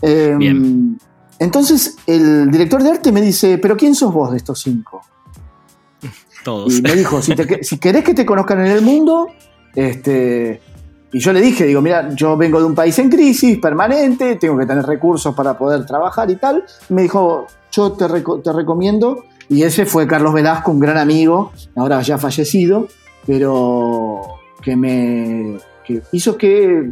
[0.00, 0.98] Em, bien.
[1.38, 5.02] Entonces el director de arte me dice, pero ¿quién sos vos de estos cinco?
[6.44, 6.78] Todos.
[6.78, 9.28] Y me dijo, si, si querés que te conozcan en el mundo,
[9.74, 10.60] este,
[11.12, 14.56] y yo le dije, digo, mira, yo vengo de un país en crisis permanente, tengo
[14.58, 16.64] que tener recursos para poder trabajar y tal.
[16.88, 18.06] me dijo, yo te,
[18.42, 22.88] te recomiendo, y ese fue Carlos Velasco, un gran amigo, ahora ya fallecido,
[23.26, 26.88] pero que me que hizo que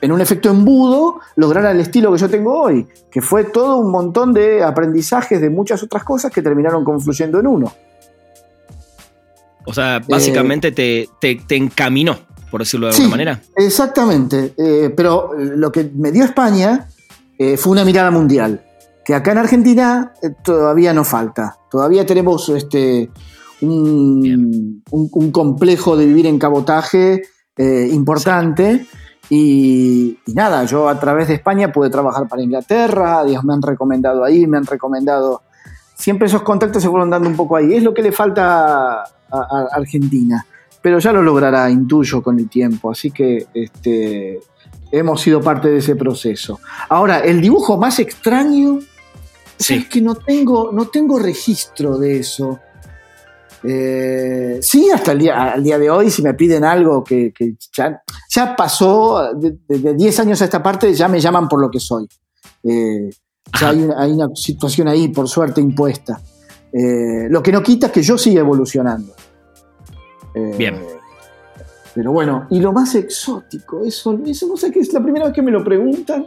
[0.00, 3.90] en un efecto embudo lograra el estilo que yo tengo hoy, que fue todo un
[3.90, 7.72] montón de aprendizajes de muchas otras cosas que terminaron confluyendo en uno.
[9.66, 12.18] O sea, básicamente te, te, encaminó,
[12.50, 13.40] por decirlo de alguna manera.
[13.56, 14.52] Exactamente.
[14.58, 16.86] Eh, pero lo que me dio España
[17.38, 18.62] eh, fue una mirada mundial,
[19.04, 21.56] que acá en Argentina eh, todavía no falta.
[21.70, 23.10] Todavía tenemos este,
[23.60, 24.82] un,
[25.32, 27.22] complejo de vivir en cabotaje
[27.56, 28.86] importante.
[29.30, 34.24] Y, nada, yo a través de España pude trabajar para Inglaterra, Dios me han recomendado
[34.24, 35.42] ahí, me han recomendado.
[35.94, 37.74] Siempre esos contactos se fueron dando un poco ahí.
[37.74, 40.44] Es lo que le falta a, Argentina.
[40.82, 42.90] Pero ya lo logrará, intuyo, con el tiempo.
[42.90, 44.40] Así que este,
[44.90, 46.60] hemos sido parte de ese proceso.
[46.90, 48.80] Ahora, el dibujo más extraño
[49.58, 52.60] es que no tengo, no tengo registro de eso.
[53.66, 57.32] Eh, sí, hasta el día, al día de hoy, si me piden algo que,
[57.72, 62.06] ya, pasó, de 10 años a esta parte, ya me llaman por lo que soy.
[62.62, 63.10] Eh,
[63.58, 66.20] ya hay hay una, situación ahí, por suerte, impuesta.
[66.72, 69.14] Eh, lo que no quita es que yo siga evolucionando.
[70.58, 70.94] Bien.
[71.94, 75.34] Pero bueno, y lo más exótico, eso, eso no sé que es la primera vez
[75.34, 76.26] que me lo preguntan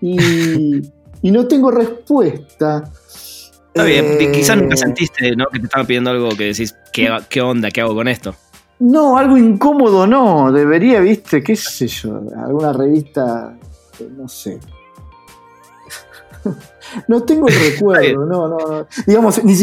[0.00, 0.80] y,
[1.30, 2.90] no tengo respuesta.
[3.74, 5.46] Está bien, eh, quizás nunca sentiste ¿no?
[5.46, 7.70] que te estaban pidiendo algo que decís, ¿qué, ¿qué onda?
[7.70, 8.34] ¿Qué hago con esto?
[8.78, 10.50] No, algo incómodo no.
[10.52, 13.56] Debería, viste, qué sé yo, alguna revista,
[14.16, 14.58] no sé.
[17.08, 18.86] No tengo el recuerdo, no, no, no.
[19.06, 19.54] Digamos, ni,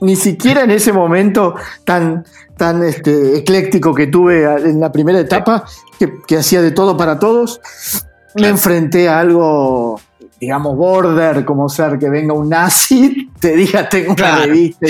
[0.00, 2.24] ni siquiera en ese momento tan,
[2.56, 5.64] tan este, ecléctico que tuve en la primera etapa,
[5.98, 7.60] que, hacía de todo para todos,
[8.34, 10.00] me enfrenté a algo,
[10.40, 14.86] digamos, border, como ser que venga un nazi, te diga tengo una revista.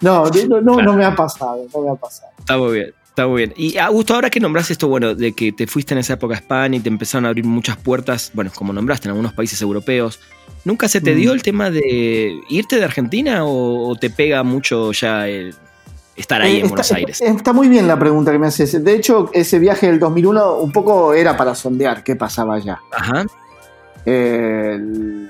[0.00, 2.32] No, no, no, no me ha pasado, no me ha pasado.
[2.38, 2.94] Está muy bien.
[3.12, 3.52] Está muy bien.
[3.58, 6.38] Y Augusto, ahora que nombraste esto, bueno, de que te fuiste en esa época a
[6.38, 10.18] España y te empezaron a abrir muchas puertas, bueno, como nombraste en algunos países europeos,
[10.64, 11.16] ¿nunca se te mm.
[11.18, 16.64] dio el tema de irte de Argentina o, te pega mucho ya estar ahí en
[16.64, 17.20] eh, Buenos Aires?
[17.20, 18.82] Está muy bien la pregunta que me haces.
[18.82, 22.80] De hecho, ese viaje del 2001 un poco era para sondear qué pasaba allá.
[22.92, 23.26] Ajá.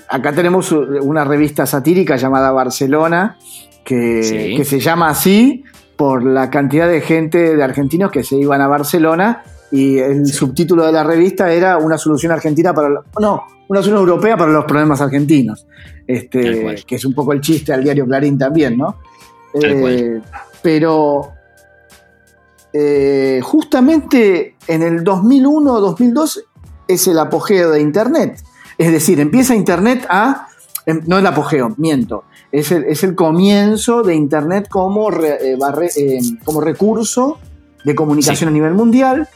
[0.07, 3.37] Acá tenemos una revista satírica llamada Barcelona,
[3.83, 5.63] que, que se llama así
[5.95, 10.85] por la cantidad de gente de argentinos que se iban a Barcelona y el subtítulo
[10.85, 15.01] de la revista era una solución argentina para no una solución europea para los problemas
[15.01, 15.65] argentinos.
[16.05, 18.97] Este que es un poco el chiste al diario Clarín también no
[19.53, 20.21] eh,
[20.61, 21.31] pero
[22.73, 26.45] eh, justamente en el 2001 2002
[26.87, 28.43] es el apogeo de internet
[28.77, 30.47] es decir empieza internet a
[30.85, 35.57] em, no el apogeo miento es el, comienzo de Internet como, eh,
[35.95, 37.39] eh, como recurso
[37.83, 39.27] de comunicación a nivel mundial.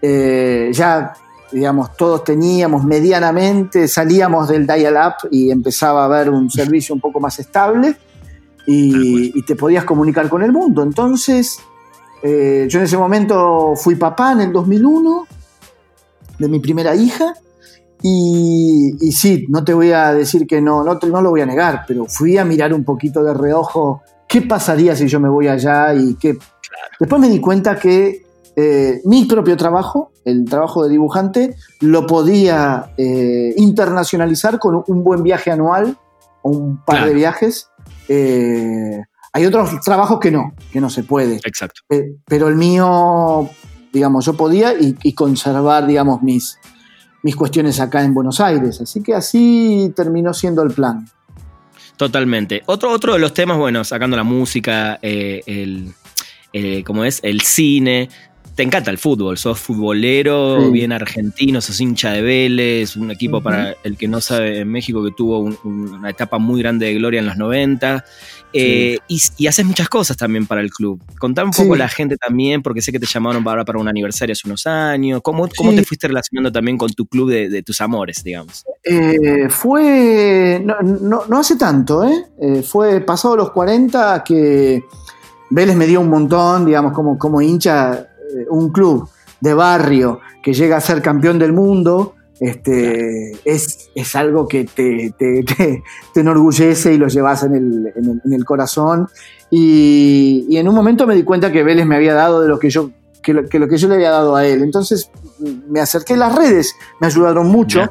[0.00, 1.14] Eh, ya,
[1.50, 7.18] digamos, todos teníamos medianamente, salíamos del dial-up y empezaba a haber un servicio un poco
[7.18, 7.96] más estable
[8.66, 10.84] y, te podías comunicar con el mundo.
[10.84, 11.58] Entonces,
[12.22, 15.26] yo en ese momento fui papá en el 2001
[16.38, 17.34] de mi primera hija
[18.06, 21.84] y, sí, no te voy a decir que no, no, no lo voy a negar,
[21.88, 25.94] pero fui a mirar un poquito de reojo qué pasaría si yo me voy allá
[25.94, 26.36] y qué...
[27.00, 32.92] Después me di cuenta que eh, mi propio trabajo, el trabajo de dibujante, lo podía
[32.98, 35.96] eh, internacionalizar con un buen viaje anual
[36.42, 37.70] o un par de viajes.
[38.08, 39.00] Eh,
[39.32, 41.36] hay otros trabajos que no, que no se puede.
[41.36, 41.80] Exacto.
[42.26, 43.48] pero el mío,
[43.94, 46.58] digamos, yo podía y conservar, digamos, mis,
[47.24, 48.80] mis cuestiones acá en Buenos Aires.
[48.82, 51.08] Así que así terminó siendo el plan.
[51.96, 52.62] Totalmente.
[52.66, 55.94] Otro, otro de los temas, bueno, sacando la música, eh, el,
[56.52, 58.10] eh, es, el cine.
[58.54, 63.74] Te encanta el fútbol, sos futbolero, bien argentino, sos hincha de Vélez, un equipo para
[63.82, 67.26] el que no sabe en México que tuvo una etapa muy grande de gloria en
[67.26, 68.04] los 90.
[68.56, 71.02] Eh, y, haces muchas cosas también para el club.
[71.18, 74.32] Contame un poco la gente también, porque sé que te llamaron para, para un aniversario
[74.32, 75.20] hace unos años.
[75.24, 78.64] ¿Cómo, cómo te fuiste relacionando también con tu club de, tus amores, digamos?
[78.84, 80.62] Eh, fue.
[80.64, 82.26] No, no, hace tanto, ¿eh?
[82.40, 82.62] ¿eh?
[82.62, 84.84] Fue pasado los 40 que
[85.50, 88.13] Vélez me dio un montón, digamos, como, como hincha
[88.50, 89.08] un club
[89.40, 95.14] de barrio que llega a ser campeón del mundo, este, es, es, algo que te,
[95.16, 95.82] te,
[96.14, 99.08] enorgullece y lo llevas en el, en el, corazón.
[99.50, 102.70] Y, en un momento me di cuenta que Vélez me había dado de lo que
[102.70, 102.90] yo,
[103.22, 104.62] que lo, que, yo le había dado a él.
[104.62, 105.10] Entonces
[105.68, 107.90] me acerqué, las redes me ayudaron mucho a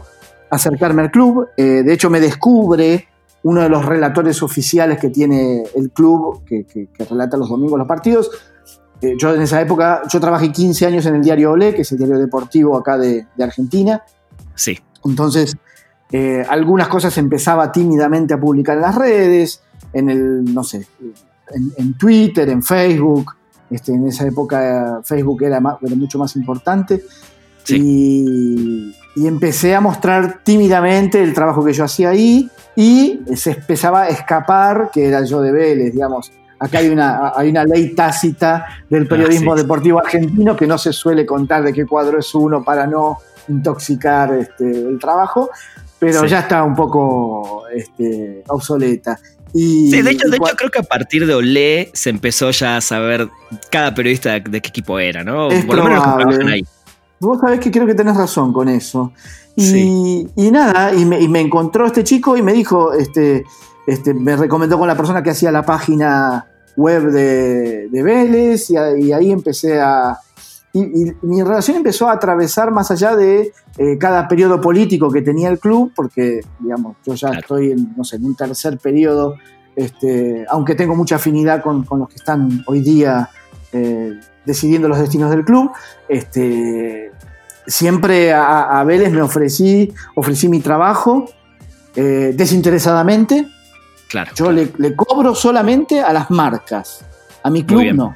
[0.49, 1.47] acercarme al club.
[1.55, 3.07] Eh, de hecho, me descubre
[3.43, 7.87] uno de los relatores oficiales que tiene el club, que, que relata los domingos los
[7.87, 8.31] partidos,
[9.03, 11.91] eh, yo en esa época, yo trabajé 15 años en el diario Olé, que es
[11.91, 14.01] el diario deportivo acá de, Argentina.
[14.55, 14.79] Sí.
[15.03, 15.57] Entonces,
[16.09, 19.61] eh, algunas cosas empezaba tímidamente a publicar en las redes,
[19.91, 20.87] en el, no sé,
[21.77, 23.35] en, Twitter, en Facebook.
[23.69, 27.03] Este, en esa época Facebook era, mucho más importante.
[27.67, 34.03] Y, y, empecé a mostrar tímidamente el trabajo que yo hacía ahí y se empezaba
[34.03, 36.31] a escapar que era yo de Vélez, digamos.
[36.63, 41.25] Acá hay una, hay una ley tácita del periodismo deportivo argentino que no se suele
[41.25, 43.17] contar de qué cuadro es uno para no
[43.49, 45.49] intoxicar este, el trabajo,
[45.99, 49.19] pero ya está un poco este, obsoleta.
[49.53, 52.77] Y, sí, de hecho, de hecho creo que a partir de Olé se empezó ya
[52.77, 53.27] a saber
[53.69, 55.49] cada periodista de, qué equipo era, ¿no?
[55.67, 56.05] Por lo menos
[56.47, 56.65] ahí.
[57.19, 59.11] Vos sabés que creo que tenés razón con eso.
[59.57, 63.43] Y, y nada, y me, y me, encontró este chico y me dijo, este,
[63.85, 68.77] este, me recomendó con la persona que hacía la página web de, Vélez y,
[69.11, 70.17] ahí empecé a...
[70.73, 75.49] Y, mi relación empezó a atravesar más allá de eh, cada periodo político que tenía
[75.49, 79.35] el club, porque, digamos, yo ya estoy en, no sé, en un tercer periodo,
[79.75, 83.29] este, aunque tengo mucha afinidad con, los que están hoy día
[83.71, 85.71] eh, decidiendo los destinos del club,
[86.07, 87.11] este,
[87.67, 91.25] siempre a, Vélez me ofrecí, ofrecí mi trabajo
[91.95, 93.47] eh, desinteresadamente,
[94.35, 97.05] yo Le, cobro solamente a las marcas,
[97.43, 98.15] a mi club no.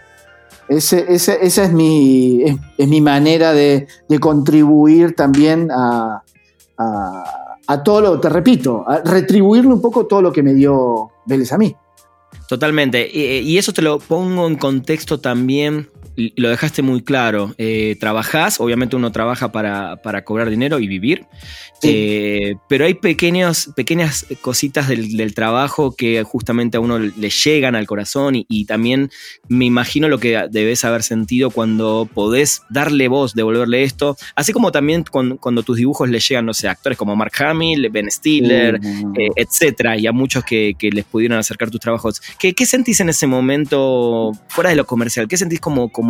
[0.69, 2.43] esa es mi,
[2.77, 3.87] es, mi manera de,
[4.19, 6.23] contribuir también a,
[6.77, 11.51] a, todo lo, te repito, a retribuirle un poco todo lo que me dio Vélez
[11.51, 11.75] a mí.
[12.47, 13.09] Totalmente.
[13.11, 17.53] y, eso te lo pongo en contexto también lo dejaste muy claro.
[17.59, 21.25] Eh, trabajás, obviamente uno trabaja para, cobrar dinero y vivir,
[21.83, 27.85] eh, pero hay pequeños, pequeñas cositas del, trabajo que justamente a uno le llegan al
[27.85, 29.11] corazón y, también
[29.47, 34.71] me imagino lo que debes haber sentido cuando podés darle voz, devolverle esto, así como
[34.71, 39.29] también cuando, tus dibujos le llegan, no sé, actores como Mark Hamill, Ben Stiller, eh,
[39.35, 42.21] etcétera, y a muchos que, les pudieron acercar tus trabajos.
[42.39, 45.27] ¿Qué, ¿Qué, sentís en ese momento, fuera de lo comercial?
[45.27, 46.06] ¿Qué sentís como, como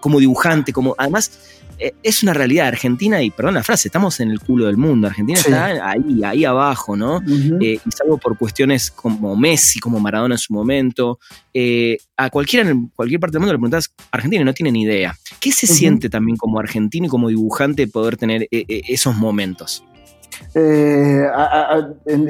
[0.00, 1.38] como, dibujante, como además
[1.78, 5.06] eh, es una realidad Argentina y perdón la frase, estamos en el culo del mundo,
[5.06, 7.20] Argentina está ahí, ahí abajo, ¿no?
[7.60, 11.20] Eh, y salvo por cuestiones como Messi, como Maradona en su momento,
[11.54, 15.16] eh, a cualquiera en cualquier parte del mundo le preguntas, Argentina no tiene ni idea.
[15.40, 19.84] ¿Qué se siente también como argentino y como dibujante poder tener esos momentos?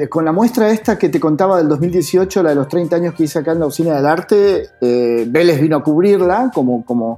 [0.09, 3.23] Con la muestra esta que te contaba del 2018, la de los 30 años que
[3.23, 7.17] hice acá en la Usina del Arte, Vélez vino a cubrirla como, como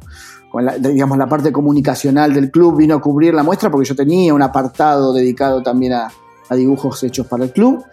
[0.60, 4.34] la, digamos, la parte comunicacional del club, vino a cubrir la muestra porque yo tenía
[4.34, 6.12] un apartado dedicado también a,
[6.50, 7.86] dibujos hechos para el club.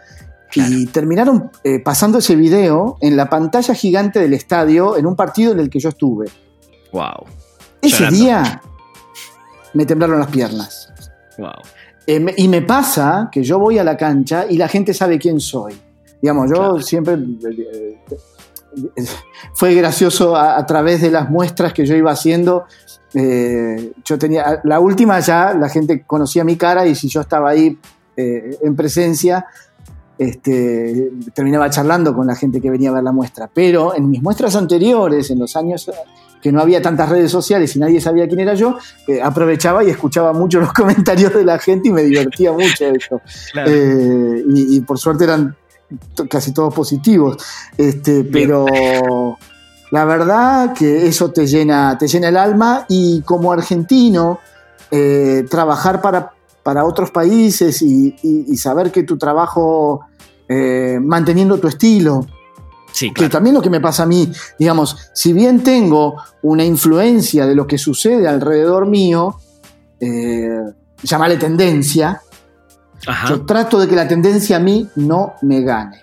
[0.54, 5.52] Y terminaron eh, pasando ese video en la pantalla gigante del estadio en un partido
[5.52, 6.26] en el que yo estuve.
[6.92, 7.26] Wow.
[7.80, 8.60] Ese día
[9.74, 10.92] me temblaron las piernas.
[11.36, 11.52] Wow.
[12.10, 15.40] Eh, y me pasa que yo voy a la cancha y la gente sabe quién
[15.40, 15.78] soy.
[16.22, 17.12] Digamos, yo siempre...
[17.14, 17.98] Eh,
[18.96, 19.06] eh,
[19.52, 22.64] fue gracioso a, través de las muestras que yo iba haciendo.
[23.12, 24.62] yo tenía...
[24.64, 27.78] La última ya la gente conocía mi cara y si yo estaba ahí
[28.16, 29.46] en presencia,
[30.16, 33.50] este, terminaba charlando con la gente que venía a ver la muestra.
[33.52, 35.90] Pero en mis muestras anteriores, en los años
[36.40, 39.90] que no había tantas redes sociales y nadie sabía quién era yo, eh, aprovechaba y
[39.90, 43.20] escuchaba mucho los comentarios de la gente y me divertía mucho eso.
[43.66, 45.56] Eh, y, por suerte eran
[46.28, 47.36] casi todos positivos.
[47.76, 49.36] Este, pero
[49.90, 54.38] la verdad que eso te llena, te llena el alma y como argentino,
[54.90, 60.00] eh, trabajar para, para, otros países y, y, saber que tu trabajo,
[61.00, 62.26] manteniendo tu estilo,
[62.98, 67.46] Sí, Que también lo que me pasa a mí, digamos, si bien tengo una influencia
[67.46, 69.36] de lo que sucede alrededor mío,
[70.00, 70.48] eh,
[71.04, 72.20] llamarle tendencia,
[73.06, 73.28] Ajá.
[73.28, 75.98] yo trato de que la tendencia a mí no me gane.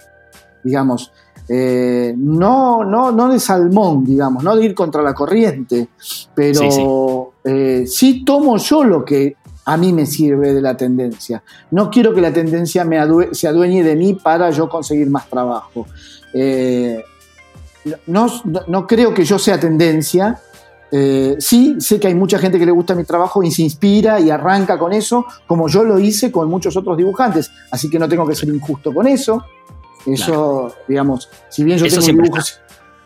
[0.64, 1.12] Digamos,
[1.50, 5.90] eh, no, no, no de salmón, digamos, no de ir contra la corriente,
[6.34, 11.44] pero Sí, eh, sí tomo yo lo que a mí me sirve de la tendencia.
[11.72, 15.28] No quiero que la tendencia me adue- se adueñe de mí para yo conseguir más
[15.28, 15.88] trabajo.
[16.38, 17.02] Eh,
[18.08, 18.28] no,
[18.68, 20.40] no- creo que yo sea tendencia.
[20.92, 24.20] Eh, sí, sé que hay mucha gente que le gusta mi trabajo y se inspira
[24.20, 27.50] y arranca con eso, como yo lo hice con muchos otros dibujantes.
[27.72, 29.44] Así que no tengo que ser injusto con eso.
[30.06, 32.44] Eso, digamos, si bien yo Eso tengo un siempre dibujo.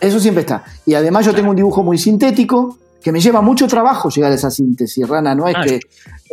[0.01, 0.63] Eso siempre está.
[0.85, 4.35] Y además yo tengo un dibujo muy sintético, que me lleva mucho trabajo llegar a
[4.35, 5.33] esa síntesis, Rana.
[5.35, 5.79] No es Ah, que.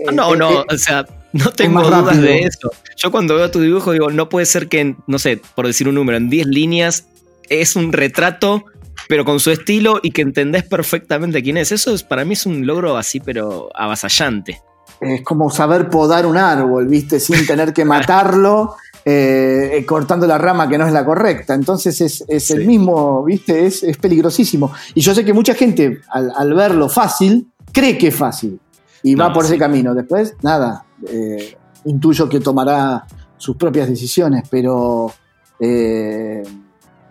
[0.08, 2.22] Ah, No, eh, no, eh, o sea, no tengo dudas rápido.
[2.22, 2.70] de eso.
[2.96, 5.88] Yo cuando veo tu dibujo digo, no puede ser que, en, no sé, por decir
[5.88, 7.06] un número, en 10 líneas
[7.48, 8.64] es un retrato,
[9.08, 11.70] pero con su estilo y que entendés perfectamente quién es.
[11.72, 14.60] Eso es, para mí es un logro así, pero avasallante.
[15.00, 17.20] es como saber podar un árbol, ¿viste?
[17.20, 18.74] Sin tener que matarlo,
[19.08, 21.54] eh, eh, cortando la rama que no es la correcta.
[21.54, 23.64] Entonces es, es el mismo, ¿viste?
[23.64, 24.72] Es, es peligrosísimo.
[24.94, 28.58] Y yo sé que mucha gente, al, al verlo fácil, cree que es fácil.
[29.04, 29.52] Y va por sí.
[29.52, 29.94] ese camino.
[29.94, 35.12] Después, nada, eh, intuyo que tomará sus propias decisiones, pero
[35.60, 36.42] eh,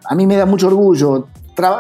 [0.04, 1.30] a mí me da mucho orgullo.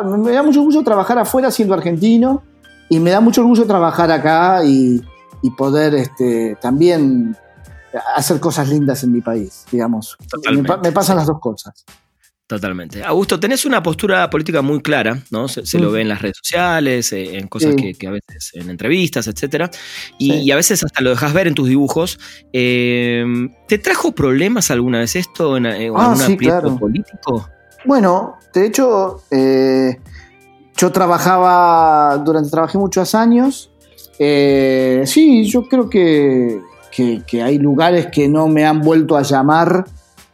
[0.05, 2.41] Me da mucho orgullo trabajar afuera siendo argentino
[2.87, 5.03] y me da mucho orgullo trabajar acá y,
[5.41, 7.35] y poder este, también
[8.15, 10.17] hacer cosas lindas en mi país, digamos.
[10.51, 11.85] Me, pasan las dos cosas.
[12.47, 13.03] Totalmente.
[13.03, 15.47] Augusto, tenés una postura política muy clara, ¿no?
[15.47, 15.93] Se, se lo Mm.
[15.93, 17.75] ve en las redes sociales, eh, en cosas Sí.
[17.81, 19.71] que, que a veces, en entrevistas, etcétera.
[20.19, 20.37] Y, Sí.
[20.43, 22.19] y a veces hasta lo dejas ver en tus dibujos.
[22.53, 23.25] Eh,
[23.67, 26.77] ¿Te trajo problemas alguna vez esto en, en Ah, algún sí, aprieto claro.
[26.77, 27.49] político?
[27.83, 29.99] Bueno, de hecho, eh,
[30.77, 33.71] yo trabajaba, durante, trabajé muchos años.
[34.19, 36.61] Eh, sí, yo creo que,
[36.95, 39.85] que- que hay lugares que no me han vuelto a llamar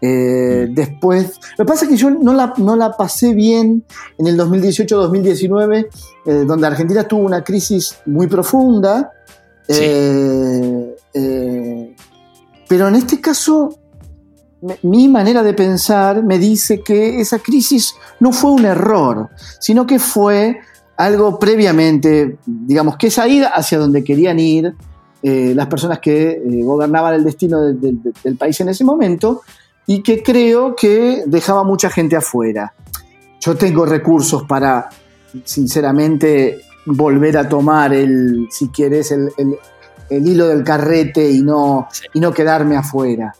[0.03, 1.39] eh, después.
[1.57, 3.83] Lo que pasa es que yo no la, no la pasé bien
[4.17, 5.87] en el 2018-2019,
[6.25, 9.11] eh, donde Argentina tuvo una crisis muy profunda.
[9.69, 9.75] Sí.
[11.13, 11.95] Eh,
[12.67, 13.77] pero en este caso,
[14.61, 19.85] me- mi manera de pensar me dice que esa crisis no fue un error, sino
[19.85, 20.57] que fue
[20.97, 24.73] algo previamente, digamos, que esa ida hacia donde querían ir
[25.23, 28.83] eh, las personas que eh, gobernaban el destino de- de- de- del país en ese
[28.83, 29.41] momento
[29.87, 32.73] y que creo que dejaba mucha gente afuera.
[33.39, 34.89] Yo tengo recursos para,
[35.43, 39.55] sinceramente, volver a tomar el, si quieres, el, el-
[40.09, 43.33] el hilo del carrete y no, y no quedarme afuera.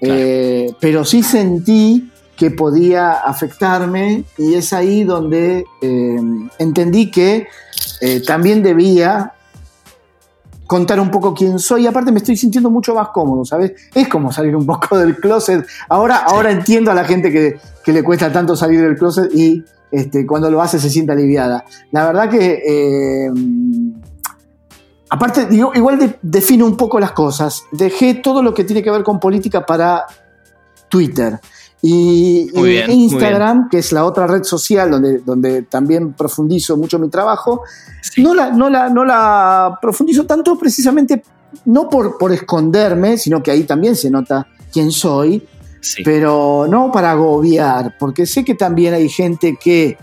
[0.00, 0.14] Claro.
[0.18, 6.20] Eh, pero sí sentí que podía afectarme y es ahí donde eh,
[6.58, 7.46] entendí que
[8.00, 9.32] eh, también debía
[10.70, 13.72] contar un poco quién soy y aparte me estoy sintiendo mucho más cómodo, ¿sabes?
[13.92, 15.66] Es como salir un poco del closet.
[15.88, 19.64] Ahora, ahora entiendo a la gente que, que le cuesta tanto salir del closet y
[19.90, 21.64] este, cuando lo hace se siente aliviada.
[21.90, 22.62] La verdad que...
[22.64, 23.30] eh,
[25.12, 27.64] Aparte, digo, igual de- defino un poco las cosas.
[27.72, 30.06] Dejé todo lo que tiene que ver con política para
[30.88, 31.40] Twitter.
[31.82, 37.08] Y, bien, Instagram, que es la otra red social donde, donde también profundizo mucho mi
[37.08, 37.62] trabajo,
[38.02, 38.22] Sí.
[38.22, 41.22] no, la, no, la, no la profundizo tanto precisamente
[41.66, 45.46] no por, por esconderme, sino que ahí también se nota quién soy,
[45.80, 46.02] Sí.
[46.04, 49.96] pero no para agobiar, porque sé que también hay gente que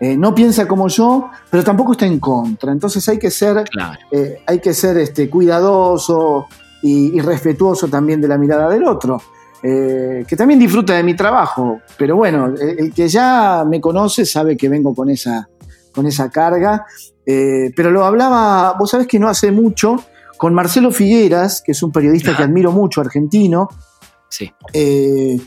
[0.00, 2.70] eh, no piensa como yo, pero tampoco está en contra.
[2.72, 3.98] Entonces hay que ser Claro.
[4.10, 6.46] eh, hay que ser este, cuidadoso
[6.82, 9.22] y, y respetuoso también de la mirada del otro,
[9.66, 11.80] eh, que también disfruta de mi trabajo.
[11.96, 15.48] Pero bueno, el, que ya me conoce sabe que vengo con esa,
[15.90, 16.84] con esa carga.
[17.24, 19.96] Eh, pero lo hablaba, vos sabés que no hace mucho,
[20.36, 23.70] con Marcelo Figueras, que es un periodista que admiro mucho, argentino,
[24.28, 24.52] Sí.
[24.74, 25.40] eh,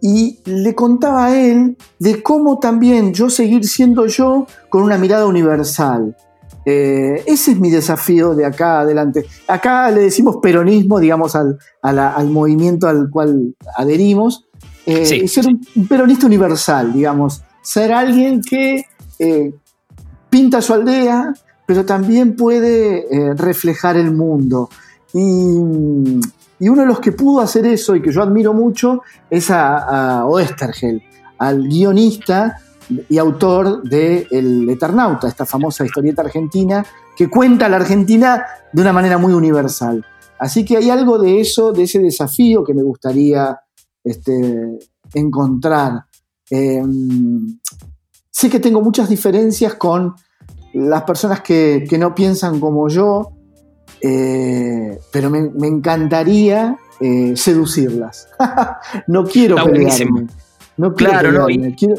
[0.00, 5.26] y le contaba a él de cómo también yo seguir siendo yo con una mirada
[5.26, 6.16] universal.
[6.68, 9.24] Eh, ese es mi desafío de acá adelante.
[9.46, 14.46] Acá le decimos peronismo, digamos, al, a la- al movimiento al cual adherimos.
[14.84, 15.20] Eh, Sí.
[15.24, 17.42] y ser un, un peronista universal, digamos.
[17.62, 18.84] Ser alguien que
[19.20, 19.54] eh,
[20.28, 21.32] pinta su aldea,
[21.66, 24.68] pero también puede reflejar el mundo.
[25.14, 25.20] Y,
[26.58, 30.18] y uno de los que pudo hacer eso y que yo admiro mucho es a,
[30.20, 31.02] a Oestergel,
[31.38, 32.58] al guionista
[33.08, 36.84] y autor de El Eternauta, esta famosa historieta argentina
[37.16, 40.04] que cuenta la Argentina de una manera muy universal.
[40.38, 43.58] Así que hay algo de eso, de ese desafío que me gustaría
[44.04, 44.78] este,
[45.14, 46.04] encontrar
[46.50, 47.58] Em,
[48.30, 50.14] sé que tengo muchas diferencias con
[50.74, 53.32] las personas que, no piensan como yo,
[54.00, 58.28] eh, pero me, encantaría eh, seducirlas.
[59.08, 60.26] no quiero pelearme.
[60.76, 61.46] No claro, no.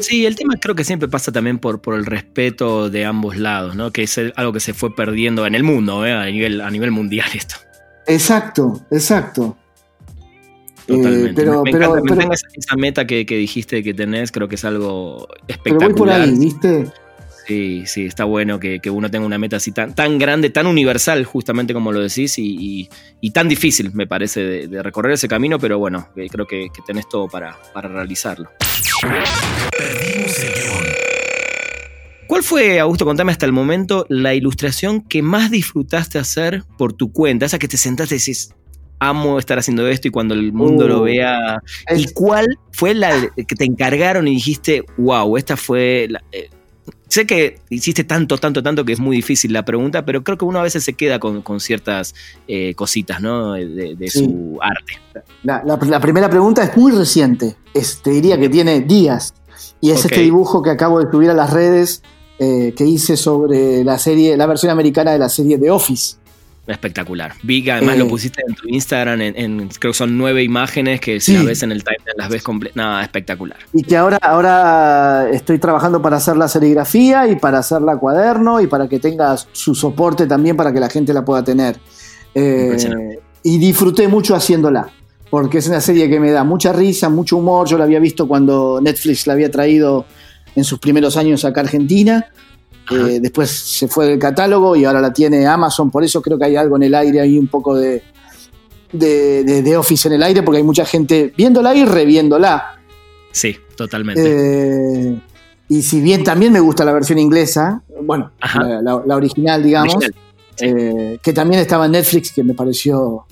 [0.00, 3.74] Sí, el tema creo que siempre pasa también por, por el respeto de ambos lados,
[3.74, 3.90] ¿no?
[3.90, 6.12] Que es algo que se fue perdiendo en el mundo, ¿eh?
[6.12, 7.56] a, nivel, a nivel mundial esto.
[8.06, 9.56] Exacto, exacto.
[10.86, 11.34] Totalmente.
[11.34, 15.78] pero, me, pero, esa, meta que, dijiste que tenés, creo que es algo espectacular.
[15.78, 16.90] Pero voy por ahí, ¿viste?
[17.48, 21.24] Sí, sí, está bueno que, uno tenga una meta así tan, tan grande, tan universal,
[21.24, 22.90] justamente como lo decís, y,
[23.32, 27.26] tan difícil, me parece, de, recorrer ese camino, pero bueno, eh, creo que, tenés todo
[27.26, 28.50] para, para realizarlo.
[32.26, 37.12] ¿Cuál fue, Augusto, contame hasta el momento, la ilustración que más disfrutaste hacer por tu
[37.14, 37.46] cuenta?
[37.46, 38.54] Esa que te sentaste y decís,
[38.98, 41.62] amo estar haciendo esto y cuando el mundo lo uh, vea.
[41.96, 46.50] ¿Y cuál fue la que te encargaron y dijiste, wow, esta fue la, eh,
[47.08, 50.44] Sé que hiciste tanto, tanto, tanto que es muy difícil la pregunta, pero creo que
[50.44, 52.14] uno a veces se queda con, ciertas
[52.46, 53.54] eh, cositas ¿no?
[53.54, 55.00] de, su arte.
[55.42, 57.56] La, primera pregunta es muy reciente,
[58.02, 59.34] te diría que tiene días,
[59.80, 62.02] y es este dibujo que acabo de subir a las redes
[62.38, 66.17] eh, que hice sobre la serie, la versión americana de la serie The Office.
[66.68, 67.32] Espectacular.
[67.42, 71.00] Vi que además lo eh, pusiste en tu Instagram, en, creo que son nueve imágenes
[71.00, 72.76] que si las ves en el timeline las ves completas.
[72.76, 73.56] Nada, espectacular.
[73.72, 78.66] Y que ahora, ahora estoy trabajando para hacer la serigrafía y para hacerla cuaderno y
[78.66, 81.78] para que tenga su soporte también para que la gente la pueda tener.
[82.34, 84.90] Eh, y disfruté mucho haciéndola,
[85.30, 87.66] porque es una serie que me da mucha risa, mucho humor.
[87.66, 90.04] Yo la había visto cuando Netflix la había traído
[90.54, 92.26] en sus primeros años acá a Argentina
[92.90, 96.46] eh, después se fue del catálogo y ahora la tiene Amazon, por eso creo que
[96.46, 98.02] hay algo en el aire ahí, un poco de,
[98.92, 102.80] de, Office en el aire, porque hay mucha gente viéndola y reviéndola.
[103.30, 104.22] Sí, totalmente.
[104.24, 105.20] Eh,
[105.68, 108.32] y si bien también me gusta la versión inglesa, bueno,
[108.82, 109.96] la, original, digamos,
[110.60, 113.26] eh, que también estaba en Netflix, que me pareció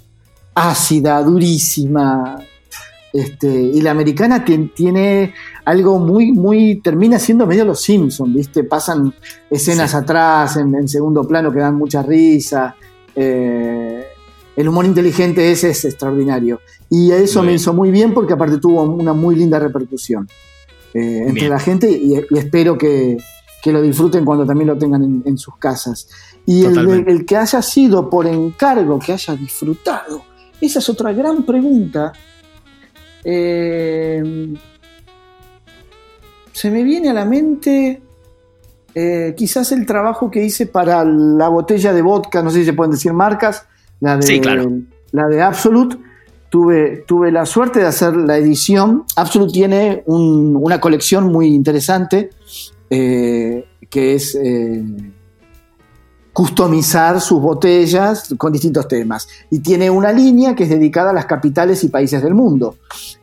[0.54, 2.38] ácida, durísima,
[3.16, 5.32] este, y la americana tiene
[5.64, 8.62] algo muy, muy, termina siendo medio los Simpsons, ¿viste?
[8.62, 9.14] Pasan
[9.48, 12.76] escenas atrás, en, segundo plano, que dan mucha risa.
[13.14, 14.04] Eh,
[14.54, 16.60] el humor inteligente ese es extraordinario.
[16.90, 20.28] Y eso me hizo muy bien porque aparte tuvo una muy linda repercusión
[20.92, 23.16] eh, entre la gente y, espero que,
[23.64, 26.06] lo disfruten cuando también lo tengan en, sus casas.
[26.44, 30.22] Y el, que haya sido por encargo, que haya disfrutado,
[30.60, 32.12] esa es otra gran pregunta
[33.28, 34.54] eh,
[36.52, 38.00] se me viene a la mente
[38.94, 42.72] eh, quizás el trabajo que hice para la botella de vodka, no sé si se
[42.72, 43.66] pueden decir marcas,
[44.00, 45.96] la de, la de Absolute.
[46.48, 49.04] Tuve, tuve, la suerte de hacer la edición.
[49.16, 52.30] Absolute tiene una colección muy interesante
[52.88, 54.38] eh, que es
[56.36, 59.26] customizar sus botellas con distintos temas.
[59.50, 62.76] Y tiene una línea que es dedicada a las capitales y países del mundo.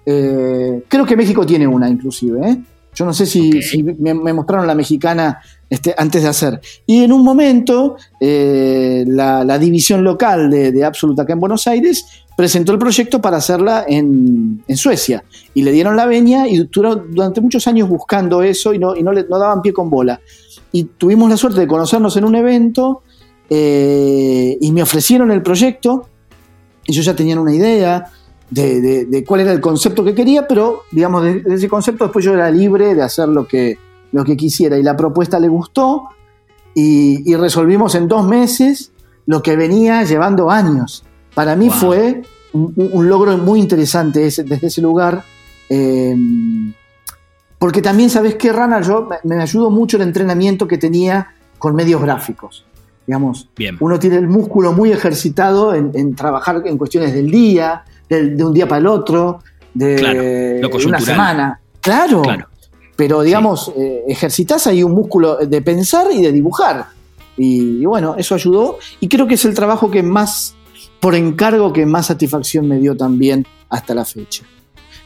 [0.04, 2.50] Eh, creo que México tiene una inclusive.
[2.50, 2.58] ¿eh?
[2.96, 5.40] Yo no sé si, me, mostraron la mexicana
[5.70, 6.60] este, antes de hacer.
[6.88, 12.23] Y en un momento, eh, la, división local de, de Absolute acá en Buenos Aires
[12.36, 15.24] presentó el proyecto para hacerla en, Suecia.
[15.54, 19.26] Y le dieron la veña y duró durante muchos años buscando eso y no, le,
[19.30, 20.20] no daban pie con bola
[20.74, 23.04] y tuvimos la suerte de conocernos en un evento
[23.50, 26.10] eh, y me ofrecieron el proyecto.
[26.86, 28.12] yo ya tenían una idea
[28.50, 32.50] de, cuál era el concepto que quería, pero digamos, de, ese concepto después yo era
[32.50, 33.78] libre de hacer lo que,
[34.12, 34.78] lo que quisiera.
[34.78, 36.10] Y la propuesta le gustó
[36.74, 38.92] y, resolvimos en dos meses
[39.28, 41.06] lo que venía llevando años.
[41.34, 42.24] Para mí fue
[42.54, 45.24] un, logro muy interesante desde ese lugar.
[45.70, 46.16] Eh,
[47.58, 48.82] porque también, ¿sabes qué, Rana?
[48.82, 52.66] Yo me ayudó mucho el entrenamiento que tenía con medios gráficos.
[53.08, 58.54] Digamos, uno tiene el músculo muy ejercitado en, trabajar en cuestiones del día, de, un
[58.54, 59.40] día para el otro,
[59.74, 61.60] de, una semana.
[61.82, 62.22] Claro,
[62.96, 66.88] pero digamos, eh, ejercitas ahí un músculo de pensar y de dibujar.
[67.36, 70.56] y, bueno, eso ayudó y creo que es el trabajo que más,
[71.04, 74.44] por encargo, que más satisfacción me dio también hasta la fecha.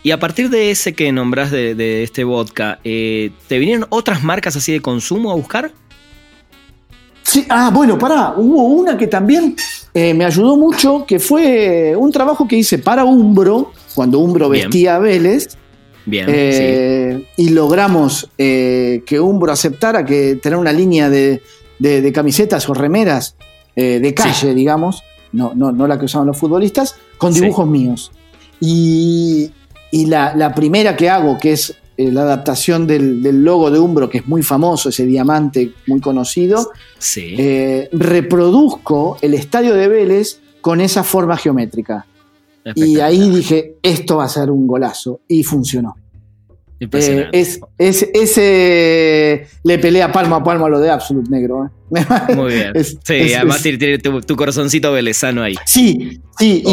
[0.03, 4.55] Y a partir de ese que nombras de, este vodka, eh, ¿te vinieron otras marcas
[4.55, 5.71] así de consumo a buscar?
[7.23, 9.55] Sí, ah, bueno, pará, hubo una que también
[9.91, 14.97] eh, me ayudó mucho, que fue un trabajo que hice para Umbro, cuando Umbro vestía
[14.97, 15.57] a Vélez.
[16.05, 16.27] Bien.
[16.29, 21.41] Eh, y logramos que Umbro aceptara que tener una línea de,
[22.13, 23.35] camisetas o remeras
[23.75, 25.01] de calle, digamos,
[25.31, 28.11] no, no, no la que usaban los futbolistas, con dibujos míos.
[28.59, 29.51] Y,
[29.91, 34.19] y la, primera que hago, que es eh, la adaptación del, logo de Umbro, que
[34.19, 37.35] es muy famoso, ese diamante muy conocido, sí.
[37.37, 42.05] Eh, reproduzco el estadio de Vélez con esa forma geométrica.
[42.75, 45.21] Y ahí dije, esto va a ser un golazo.
[45.27, 45.95] Y funcionó.
[46.79, 47.59] Eh, es,
[48.13, 51.65] ese le pelea palmo a palmo a lo de Absolute Negro.
[51.65, 52.05] ¿eh?
[52.35, 52.73] Muy bien.
[53.03, 55.55] sí, además tiene tu, corazoncito velezano ahí.
[55.65, 56.63] Sí, sí,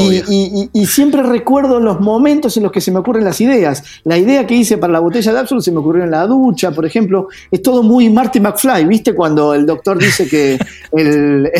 [0.73, 3.83] y, siempre recuerdo los momentos en los que se me ocurren las ideas.
[4.05, 6.71] La idea que hice para la botella de Absolute se me ocurrió en la ducha,
[6.73, 7.29] por ejemplo.
[7.51, 9.15] Es todo muy Marty McFly, ¿viste?
[9.15, 10.59] Cuando el doctor dice que
[10.93, 11.51] el.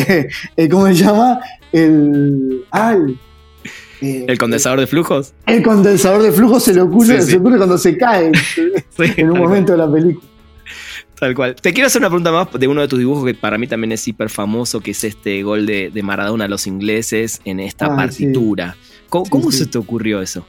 [0.69, 1.39] ¿Cómo se llama?
[1.71, 2.63] El.
[2.69, 3.17] Ay,
[4.05, 5.33] eh, ¿El condensador de flujos?
[5.45, 7.17] El condensador de flujos se le ocurre,
[7.57, 8.31] cuando se cae
[8.97, 10.27] en un momento de la película.
[11.19, 11.55] Tal cual.
[11.55, 13.93] Te quiero hacer una pregunta más de uno de tus dibujos que para mí también
[13.93, 17.95] es hiper famoso, que es este gol de, Maradona a los ingleses en esta ah,
[17.95, 18.75] partitura.
[19.09, 20.45] ¿Cómo, se te ocurrió eso?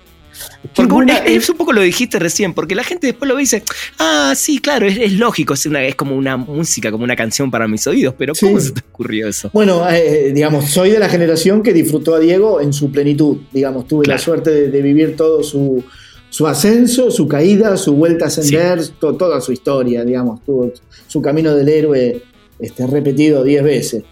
[1.26, 3.62] Es, un poco lo dijiste recién, porque la gente después lo dice,
[3.98, 7.66] ah, sí, claro, es, lógico, es, una, es como una música, como una canción para
[7.68, 9.50] mis oídos, pero ¿cómo se te ocurrió eso?
[9.52, 13.86] Bueno, eh, digamos, soy de la generación que disfrutó a Diego en su plenitud, digamos,
[13.86, 15.82] tuve la suerte de, vivir todo su,
[16.46, 20.72] ascenso, su caída, su vuelta a ascender, toda su historia, digamos, tuvo
[21.06, 22.22] su camino del héroe
[22.58, 24.04] este, repetido diez veces.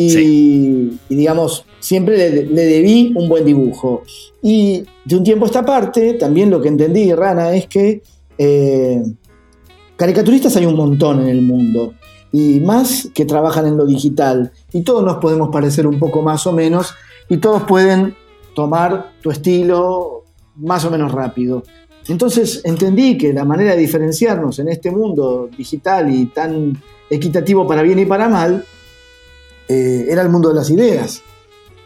[0.00, 4.04] Y, digamos, siempre le, debí un buen dibujo.
[4.40, 8.02] Y de un tiempo a esta parte, también lo que entendí, Rana, es que
[8.38, 9.02] eh,
[9.96, 11.94] caricaturistas hay un montón en el mundo.
[12.30, 14.52] Y más que trabajan en lo digital.
[14.72, 16.94] Y todos nos podemos parecer un poco más o menos.
[17.28, 18.14] Y todos pueden
[18.54, 20.22] tomar tu estilo
[20.54, 21.64] más o menos rápido.
[22.06, 26.80] Entonces entendí que la manera de diferenciarnos en este mundo digital y tan
[27.10, 28.64] equitativo para bien y para mal
[29.68, 31.22] eh, era el mundo de las ideas.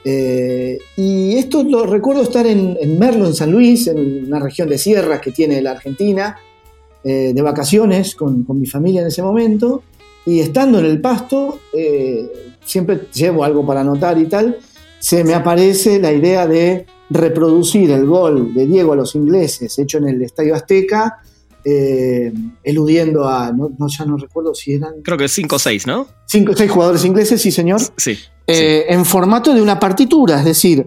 [0.05, 4.79] Eh, y esto lo recuerdo estar en, Merlo, en San Luis, en una región de
[4.79, 6.37] sierras que tiene la Argentina,
[7.05, 9.83] eh, de vacaciones con, mi familia en ese momento,
[10.25, 11.59] y estando en el pasto,
[12.65, 14.59] siempre llevo algo para anotar y tal,
[15.01, 19.99] se me aparece la idea de reproducir el gol de Diego a los ingleses hecho
[19.99, 21.19] en el Estadio Azteca
[21.65, 22.33] eh,
[22.65, 25.03] eludiendo a, no, ya no recuerdo si eran...
[25.03, 26.07] Creo que 5 o 6, ¿no?
[26.27, 27.81] 5 o 6 jugadores ingleses, sí señor.
[27.97, 30.87] Sí, eh, En formato de una partitura, es decir,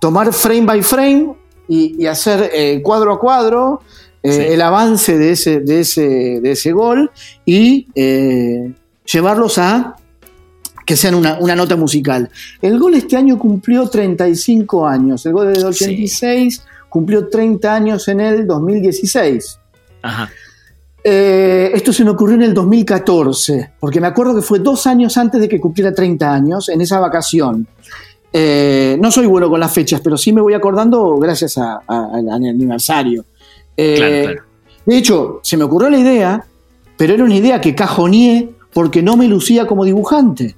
[0.00, 1.34] tomar frame by frame
[1.68, 3.82] y, hacer eh, cuadro a cuadro
[4.22, 7.10] el avance de ese, de ese, de ese gol
[7.44, 7.86] y
[9.04, 9.96] llevarlos a
[10.86, 12.30] que sean una, nota musical.
[12.60, 18.20] El gol este año cumplió 35 años, el gol del 86 cumplió 30 años en
[18.20, 19.58] el 2016.
[21.02, 25.16] Eh, esto se me ocurrió en el 2014, porque me acuerdo que fue dos años
[25.18, 27.66] antes de que cumpliera 30 años, en esa vacación.
[28.32, 33.24] Eh, no soy bueno con las fechas, pero sí me voy acordando gracias al aniversario.
[33.76, 34.34] Eh,
[34.86, 36.44] de hecho, se me ocurrió la idea,
[36.96, 40.56] pero era una idea que cajoneé porque no me lucía como dibujante.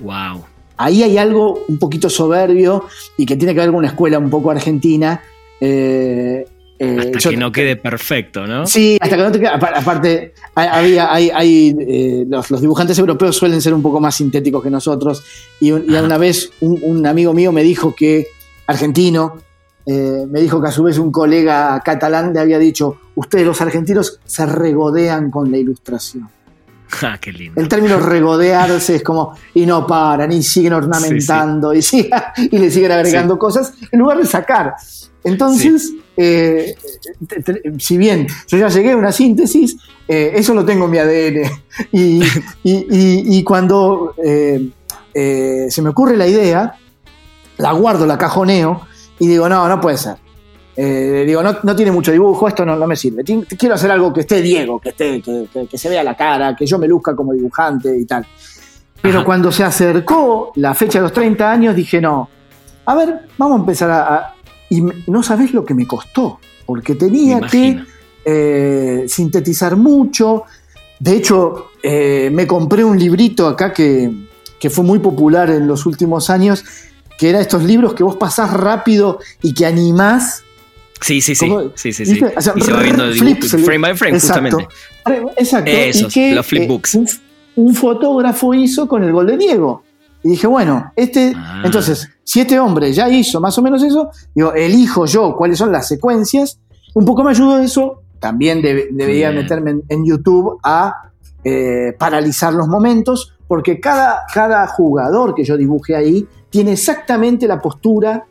[0.00, 0.44] Wow.
[0.76, 2.84] Ahí hay algo un poquito soberbio
[3.16, 5.22] y que tiene que ver con una escuela un poco argentina.
[5.60, 6.46] Eh,
[6.80, 8.66] hasta que no quede perfecto, ¿no?
[8.66, 9.48] Sí, hasta que no te quede.
[9.48, 15.24] Aparte, había, hay, eh, los, dibujantes europeos suelen ser un poco más sintéticos que nosotros.
[15.60, 18.28] Y, una vez un, amigo mío me dijo que,
[18.66, 19.38] argentino,
[19.86, 23.60] eh, me dijo que a su vez un colega catalán le había dicho: Ustedes, los
[23.60, 26.28] argentinos, se regodean con la ilustración.
[27.02, 27.60] Ah, qué lindo.
[27.60, 31.80] El término regodearse es como, y no paran, y siguen ornamentando, Y,
[32.50, 34.74] y le siguen agregando cosas, en lugar de sacar.
[35.22, 36.74] Entonces, eh,
[37.78, 39.76] si bien yo ya llegué a una síntesis,
[40.08, 41.42] eh, eso lo tengo en mi ADN.
[42.64, 44.68] Y, cuando eh,
[45.70, 46.74] se me ocurre la idea,
[47.58, 48.82] la guardo, la cajoneo
[49.20, 50.16] y digo, no, no puede ser.
[51.24, 53.22] digo, no, tiene mucho dibujo, esto no, me sirve.
[53.22, 56.78] Quiero hacer algo que esté Diego, que, esté, que, se vea la cara, que yo
[56.78, 58.26] me luzca como dibujante y tal.
[59.00, 62.28] Pero cuando se acercó la fecha de los 30 años, dije, no,
[62.84, 64.34] a ver, vamos a empezar a,
[64.70, 67.80] y no sabes lo que me costó, porque tenía que
[68.24, 70.44] eh, sintetizar mucho.
[70.98, 74.10] De hecho, eh, me compré un librito acá que,
[74.70, 76.64] fue muy popular en los últimos años,
[77.18, 80.42] que era estos libros que vos pasás rápido y que animás.
[81.00, 81.48] Sí, sí, sí.
[81.74, 82.20] sí, sí, sí.
[82.56, 84.68] y se va viendo frame by frame, justamente.
[85.36, 85.70] Exacto.
[85.70, 86.94] Esos, los flipbooks.
[86.96, 87.08] Un,
[87.54, 89.84] un, fotógrafo hizo con el gol de Diego.
[90.28, 91.32] Y dije, bueno, este.
[91.34, 91.62] Ah.
[91.64, 95.72] Entonces, si este hombre ya hizo más o menos eso, digo, elijo yo cuáles son
[95.72, 96.60] las secuencias.
[96.92, 98.02] Un poco me ayudó eso.
[98.20, 101.12] También debería meterme en, YouTube a
[101.42, 107.62] eh, paralizar los momentos, porque cada, cada jugador que yo dibuje ahí tiene exactamente la
[107.62, 108.26] postura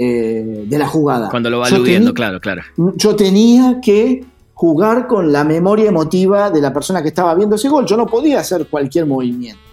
[0.00, 1.28] eh, de la jugada.
[1.28, 2.62] Cuando lo va aludiendo, claro, claro.
[2.96, 7.68] Yo tenía que jugar con la memoria emotiva de la persona que estaba viendo ese
[7.68, 7.86] gol.
[7.86, 9.65] Yo no podía hacer cualquier movimiento.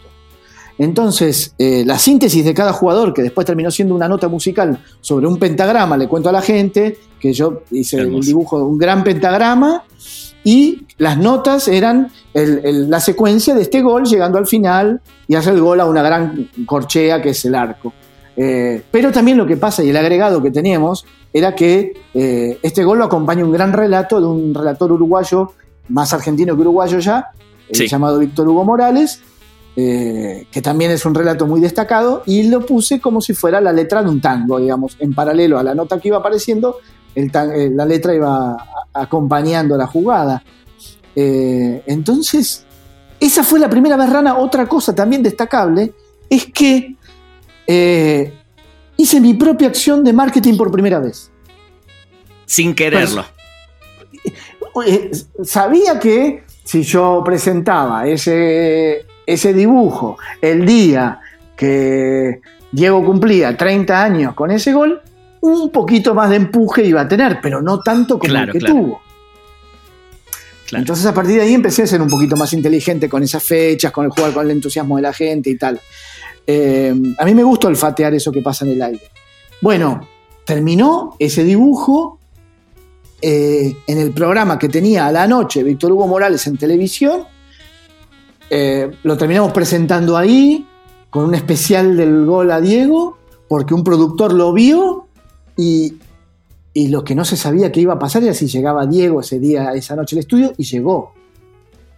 [0.78, 5.28] Entonces, eh, la síntesis de cada jugador, que después terminó siendo una nota musical sobre
[5.28, 9.04] un pentagrama, le cuento a la gente que yo hice el dibujo de un gran
[9.04, 9.84] pentagrama
[10.44, 15.62] y las notas eran la secuencia de este gol llegando al final y hace el
[15.62, 17.94] gol a una gran corchea que es el arco.
[18.36, 22.84] Eh, pero también lo que pasa y el agregado que teníamos era que eh, este
[22.84, 25.52] gol lo acompaña un gran relato de un relator uruguayo,
[25.90, 27.30] más argentino que uruguayo ya,
[27.70, 29.22] llamado Víctor Hugo Morales,
[29.76, 33.74] eh, que también es un relato muy destacado, y lo puse como si fuera la
[33.74, 36.78] letra de un tango, digamos, en paralelo a la nota que iba apareciendo,
[37.16, 38.56] el eh, la letra iba
[38.94, 40.44] acompañando la jugada.
[41.16, 42.66] Eh, entonces,
[43.20, 44.38] esa fue la primera vez rana.
[44.38, 45.94] Otra cosa también destacable
[46.30, 46.96] es que
[48.98, 51.32] hice mi propia acción de marketing por primera vez.
[52.46, 53.26] Sin quererlo.
[55.44, 61.20] sabía que si yo presentaba ese, ese dibujo el día
[61.56, 65.02] que Diego cumplía 30 años con ese gol,
[65.42, 69.02] un poquito más de empuje iba a tener, pero no tanto como el que tuvo.
[70.72, 73.92] Entonces a partir de ahí empecé a ser un poquito más inteligente con esas fechas,
[73.92, 75.80] con el jugar con el entusiasmo de la gente y tal.
[76.48, 79.12] Eh, a mí me gusta olfatear eso que pasa en el aire.
[79.62, 80.08] Bueno,
[80.46, 82.20] terminó ese dibujo
[83.22, 87.24] eh, en el programa que tenía a la noche Víctor Hugo Morales en televisión
[88.50, 90.68] eh, lo terminamos presentando ahí,
[91.10, 93.18] con un especial del gol a Diego,
[93.48, 95.08] porque un productor lo vio
[95.56, 95.98] y,
[96.76, 99.74] lo que no se sabía que iba a pasar era si llegaba Diego ese día,
[99.74, 101.14] esa noche al estudio, y llegó.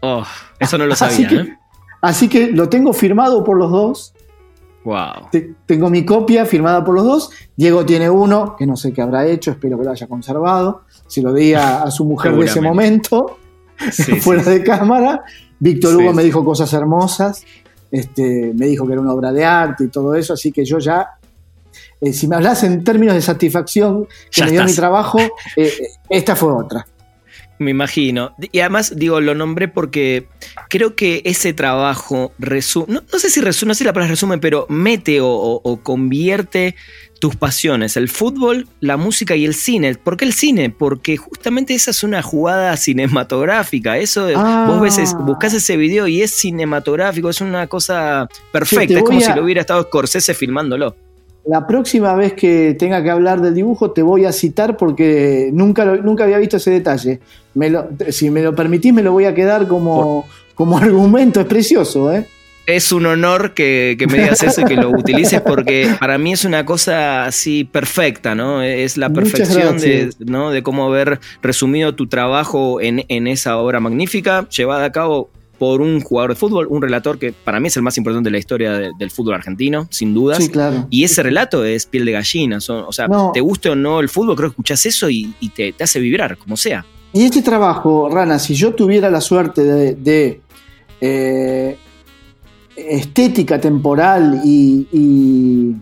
[0.02, 0.24] Oh,
[0.60, 1.16] eso no lo sabía.
[1.16, 1.58] Así que, ¿eh?
[2.02, 4.14] así que lo tengo firmado por los dos.
[4.84, 5.30] Wow.
[5.66, 7.32] Tengo mi copia firmada por los dos.
[7.56, 10.84] Diego tiene uno, que no sé qué habrá hecho, espero que lo haya conservado.
[11.08, 13.40] Se lo di a, su mujer de ese momento,
[14.22, 15.24] fuera de cámara.
[15.60, 17.44] Víctor Hugo me dijo cosas hermosas,
[17.92, 20.80] este, me dijo que era una obra de arte y todo eso, así que yo
[20.80, 21.12] ya,
[22.02, 25.20] eh, si me hablas en términos de satisfacción que me dio mi trabajo,
[25.56, 25.72] eh,
[26.10, 26.86] esta fue otra.
[27.58, 28.36] Me imagino.
[28.52, 30.28] Y además, digo, lo nombré porque
[30.70, 34.40] creo que ese trabajo resume, no, sé si resume, no sé si la palabra resume,
[34.40, 36.76] pero mete o convierte
[37.26, 39.96] tus pasiones, el fútbol, la música y el cine.
[39.96, 40.70] ¿Por qué el cine?
[40.70, 43.98] Porque justamente esa es una jugada cinematográfica.
[43.98, 44.28] Eso,
[44.68, 45.18] vos ves, ah.
[45.22, 49.00] buscas ese video y es cinematográfico, es una cosa perfecta.
[49.00, 50.96] es como si lo hubiera estado Scorsese filmándolo.
[51.48, 55.84] La próxima vez que tenga que hablar del dibujo te voy a citar porque nunca,
[55.96, 57.22] nunca había visto ese detalle.
[58.10, 61.40] si me lo permitís, me lo voy a quedar como, como argumento.
[61.40, 62.28] Es precioso, ¿eh?
[62.66, 66.46] Es un honor que, me digas eso y que lo utilices porque para mí es
[66.46, 68.62] una cosa así perfecta, ¿no?
[68.62, 70.52] Es la perfección de, ¿no?
[70.52, 76.02] de cómo haber resumido tu trabajo en, esa obra magnífica, llevada a cabo por un
[76.02, 78.74] jugador de fútbol, un relator que para mí es el más importante de la historia
[78.74, 80.40] del fútbol argentino, sin dudas.
[80.44, 80.88] Sí, claro.
[80.90, 82.58] Y ese relato es piel de gallina.
[82.58, 86.00] o sea, te guste o no el fútbol, creo que escuchas eso y, te, hace
[86.00, 86.86] vibrar, como sea.
[87.14, 90.42] Y este trabajo, Rana, si yo tuviera la suerte de,
[91.00, 91.78] eh,
[92.76, 95.76] estética temporal y, y,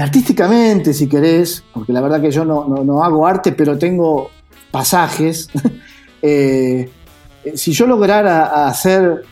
[0.00, 4.30] artísticamente, si querés, porque la verdad que yo no, hago arte, pero tengo
[4.70, 5.48] pasajes,
[6.22, 6.88] eh,
[7.54, 9.22] si yo lograra hacer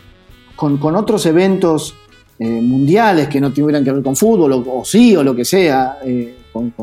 [0.55, 1.95] con, otros eventos
[2.39, 5.99] eh, mundiales que no tuvieran que ver con fútbol, o, sí, o lo que sea,
[6.03, 6.73] eh, con,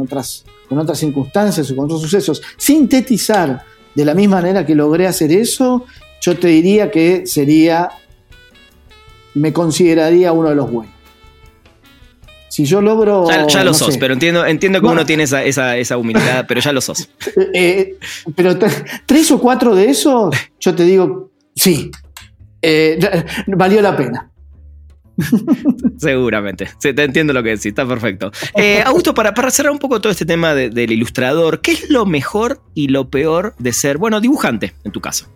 [0.00, 3.64] otras, con otras circunstancias o con otros sucesos, sintetizar
[3.94, 5.84] de la misma manera que logré hacer eso,
[6.24, 7.90] yo te diría que sería,
[9.34, 10.94] me consideraría uno de los buenos.
[12.48, 13.26] Si yo logro.
[13.48, 17.10] Ya, lo sos, pero entiendo, entiendo que uno tiene esa, humildad, pero ya lo sos.
[17.36, 17.98] Eh, eh,
[18.34, 18.56] pero
[19.04, 21.90] tres o cuatro de esos, yo te digo, sí,
[22.62, 22.98] eh,
[23.48, 24.30] valió la pena.
[25.98, 26.70] Seguramente.
[26.80, 28.32] te entiendo lo que decís, está perfecto.
[28.86, 32.62] Augusto, para, para cerrar un poco todo este tema del ilustrador, ¿qué es lo mejor
[32.72, 35.26] y lo peor de ser, bueno, dibujante en tu caso?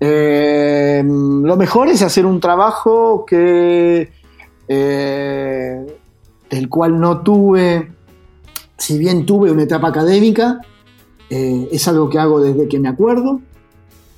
[0.00, 4.10] Eh, lo mejor es hacer un trabajo que
[4.68, 5.86] eh,
[6.50, 7.90] del cual no tuve,
[8.76, 10.60] si bien tuve una etapa académica,
[11.30, 13.40] eh, es algo que hago desde que me acuerdo,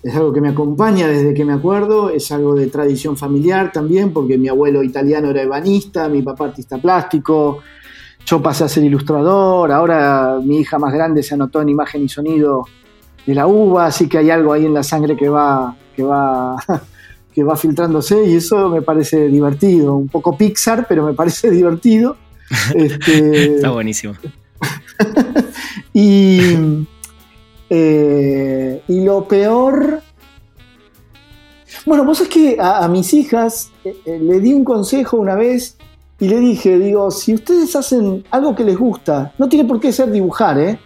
[0.02, 4.12] es algo que me acompaña desde que me acuerdo, es algo de tradición familiar también,
[4.12, 7.58] porque mi abuelo italiano era ebanista, mi papá artista plástico,
[8.26, 12.08] yo pasé a ser ilustrador, ahora mi hija más grande se anotó en imagen y
[12.08, 12.64] sonido
[13.26, 16.56] de la uva, así que hay algo ahí en la sangre que va, que va,
[17.34, 22.16] que va filtrándose y eso me parece divertido, un poco Pixar, pero me parece divertido.
[22.74, 24.14] Este, Está buenísimo.
[25.92, 26.86] y,
[27.68, 30.02] eh, y lo peor...
[31.86, 35.78] Bueno, vos es que a, mis hijas eh, eh, le di un consejo una vez
[36.18, 39.90] y le dije, digo, si ustedes hacen algo que les gusta, no tiene por qué
[39.90, 40.78] ser dibujar, ¿eh?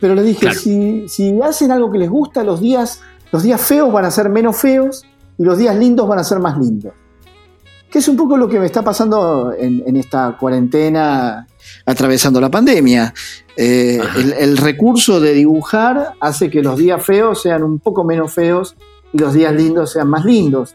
[0.00, 3.00] Pero le dije, si, si, hacen algo que les gusta, los días,
[3.32, 5.04] los días feos van a ser menos feos
[5.38, 6.92] y los días lindos van a ser más lindos.
[7.90, 11.46] Que es un poco lo que me está pasando en, esta cuarentena
[11.84, 13.14] atravesando la pandemia.
[13.56, 14.00] Eh,
[14.38, 18.76] el, recurso de dibujar hace que los días feos sean un poco menos feos
[19.12, 20.74] y los días lindos sean más lindos.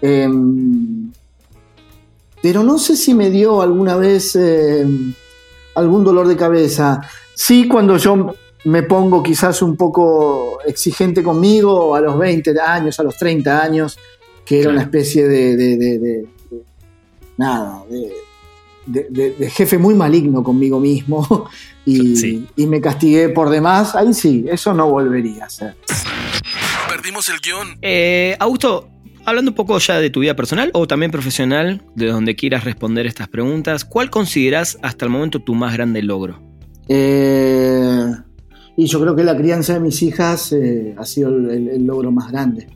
[0.00, 1.10] Em,
[2.40, 5.12] pero no sé si me dio alguna vez em,
[5.74, 7.00] algún dolor de cabeza.
[7.34, 8.34] Sí, cuando yo
[8.64, 13.98] me pongo quizás un poco exigente conmigo a los 20 años, a los 30 años,
[14.44, 16.26] que era una especie de,
[17.36, 17.82] nada,
[18.86, 21.48] de, jefe muy maligno conmigo mismo
[21.86, 25.76] y, me castigué por demás, ahí sí, eso no volvería a ser.
[26.88, 27.78] Perdimos el guion.
[27.82, 28.88] Eh, Augusto,
[29.26, 33.06] hablando un poco ya de tu vida personal o también profesional, de donde quieras responder
[33.06, 36.40] estas preguntas, ¿cuál consideras hasta el momento tu más grande logro?
[36.88, 38.10] Eh,
[38.76, 42.30] y yo creo que la crianza de mis hijas eh, ha sido el, logro más
[42.30, 42.66] grande.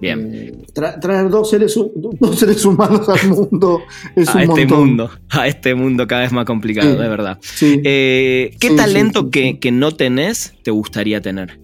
[0.00, 0.30] Bien.
[0.34, 3.80] Eh, traer dos seres, dos seres humanos al mundo
[4.16, 7.38] es a este mundo, a este mundo cada vez más complicado, de verdad.
[7.62, 11.60] Eh, ¿Qué talento que, no tenés te gustaría tener?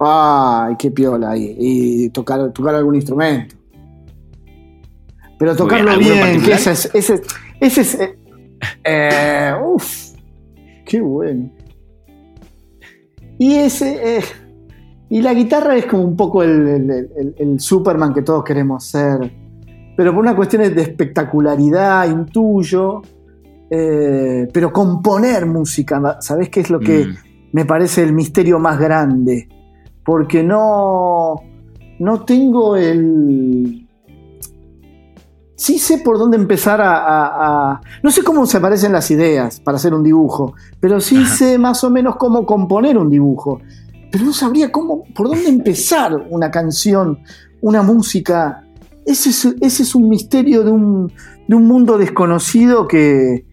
[0.00, 1.54] Ay, qué piola ahí.
[1.58, 3.54] Y tocar, tocar algún instrumento.
[5.38, 6.90] Pero tocarlo bien, que ese es.
[6.92, 7.22] Ese,
[7.60, 10.12] ese es uf,
[10.84, 11.50] qué bueno.
[13.38, 14.18] Y ese.
[14.18, 14.24] Eh,
[15.10, 19.32] y la guitarra es como un poco el, Superman que todos queremos ser.
[19.96, 23.02] Pero por una cuestión de espectacularidad, intuyo.
[23.70, 27.14] Eh, pero componer música, ¿sabes qué es lo que mm.
[27.52, 29.48] me parece el misterio más grande?
[30.04, 31.36] Porque no.
[32.00, 33.83] No tengo el
[35.56, 39.94] sí sé por dónde empezar a, No sé cómo se aparecen las ideas para hacer
[39.94, 43.60] un dibujo, pero sí sé más o menos cómo componer un dibujo.
[44.10, 47.18] Pero no sabría cómo, por dónde empezar una canción,
[47.60, 48.64] una música.
[49.04, 49.30] Ese
[49.60, 51.12] es, un misterio de un,
[51.48, 53.44] mundo desconocido que,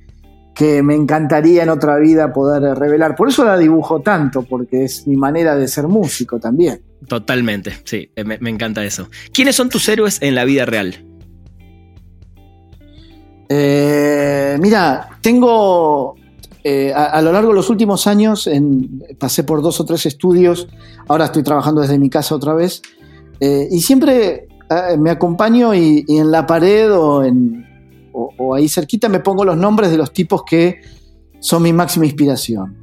[0.55, 3.15] que me encantaría en otra vida poder revelar.
[3.15, 6.81] Por eso la dibujo tanto, porque es mi manera de ser músico también.
[7.07, 9.09] Totalmente, sí, me, me encanta eso.
[9.33, 11.10] ¿Quiénes son tus héroes en la vida real?
[13.53, 16.15] Eh, mira, tengo
[16.63, 18.49] eh, a, lo largo de los últimos años
[19.19, 20.69] pasé por dos o tres estudios,
[21.09, 22.81] ahora estoy trabajando desde mi casa otra vez,
[23.41, 24.47] eh, y siempre
[24.97, 27.65] me acompaño y, en la pared o, en,
[28.13, 30.79] o, ahí cerquita me pongo los nombres de los tipos que
[31.41, 32.77] son mi máxima inspiración.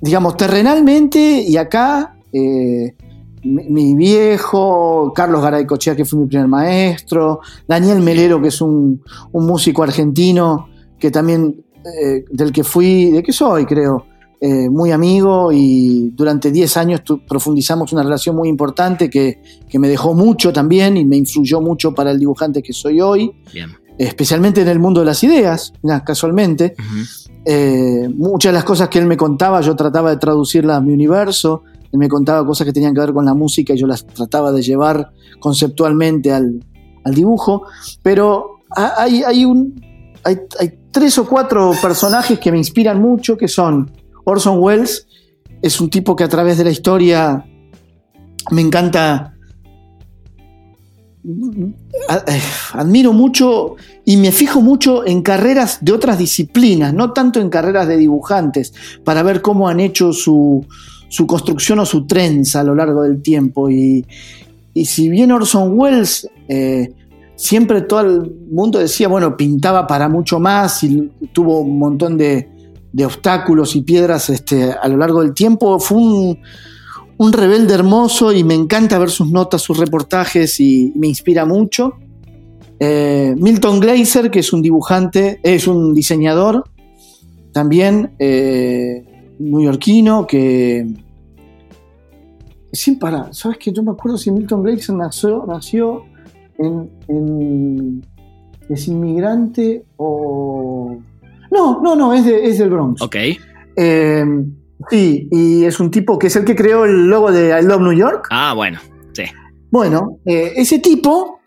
[0.00, 2.16] digamos, terrenalmente y acá
[3.42, 9.02] mi, viejo, Carlos Garay Cochea, que fue mi primer maestro, Daniel Melero, que es un,
[9.32, 10.68] músico argentino,
[10.98, 11.64] que también,
[12.00, 14.06] eh, del que fui, de que soy, creo,
[14.42, 19.38] eh, muy amigo y durante 10 años profundizamos una relación muy importante que,
[19.74, 23.32] me dejó mucho también y me influyó mucho para el dibujante que soy hoy.
[23.98, 25.74] Especialmente en el mundo de las ideas,
[26.06, 26.74] casualmente.
[27.44, 30.92] Eh, muchas de las cosas que él me contaba yo trataba de traducirlas a mi
[30.92, 34.52] universo me contaba cosas que tenían que ver con la música y yo las trataba
[34.52, 36.64] de llevar conceptualmente al,
[37.04, 37.64] dibujo,
[38.02, 39.80] pero hay, hay, un,
[40.22, 40.38] hay,
[40.92, 43.90] tres o cuatro personajes que me inspiran mucho, que son
[44.24, 45.06] Orson Welles,
[45.62, 47.44] es un tipo que a través de la historia
[48.50, 49.34] me encanta,
[52.72, 57.88] admiro mucho y me fijo mucho en carreras de otras disciplinas, no tanto en carreras
[57.88, 58.72] de dibujantes,
[59.04, 60.66] para ver cómo han hecho su,
[61.10, 63.68] su construcción o su trenza a lo largo del tiempo.
[63.68, 64.06] Y,
[64.84, 66.94] si bien Orson Welles eh,
[67.34, 72.48] siempre todo el mundo decía, bueno, pintaba para mucho más y tuvo un montón de,
[73.04, 78.54] obstáculos y piedras este, a lo largo del tiempo, fue un, rebelde hermoso y me
[78.54, 81.94] encanta ver sus notas, sus reportajes y me inspira mucho.
[82.78, 86.64] Eh, Milton Glaser, que es un dibujante, es un diseñador,
[87.52, 89.09] también eh,
[89.40, 90.86] neoyorquino que.
[92.72, 96.04] Sin parar, ¿sabes que Yo me acuerdo si Milton Glaser nació, nació
[96.58, 98.02] en,
[98.68, 100.96] ¿Es inmigrante o.?
[101.50, 103.02] No, no, no, es, es del Bronx.
[103.02, 103.16] Ok.
[103.76, 104.24] Eh,
[104.88, 107.80] sí, y es un tipo que es el que creó el logo de I Love
[107.80, 108.28] New York.
[108.30, 108.78] Ah, bueno,
[109.12, 109.24] sí.
[109.72, 111.40] Bueno, eh, ese tipo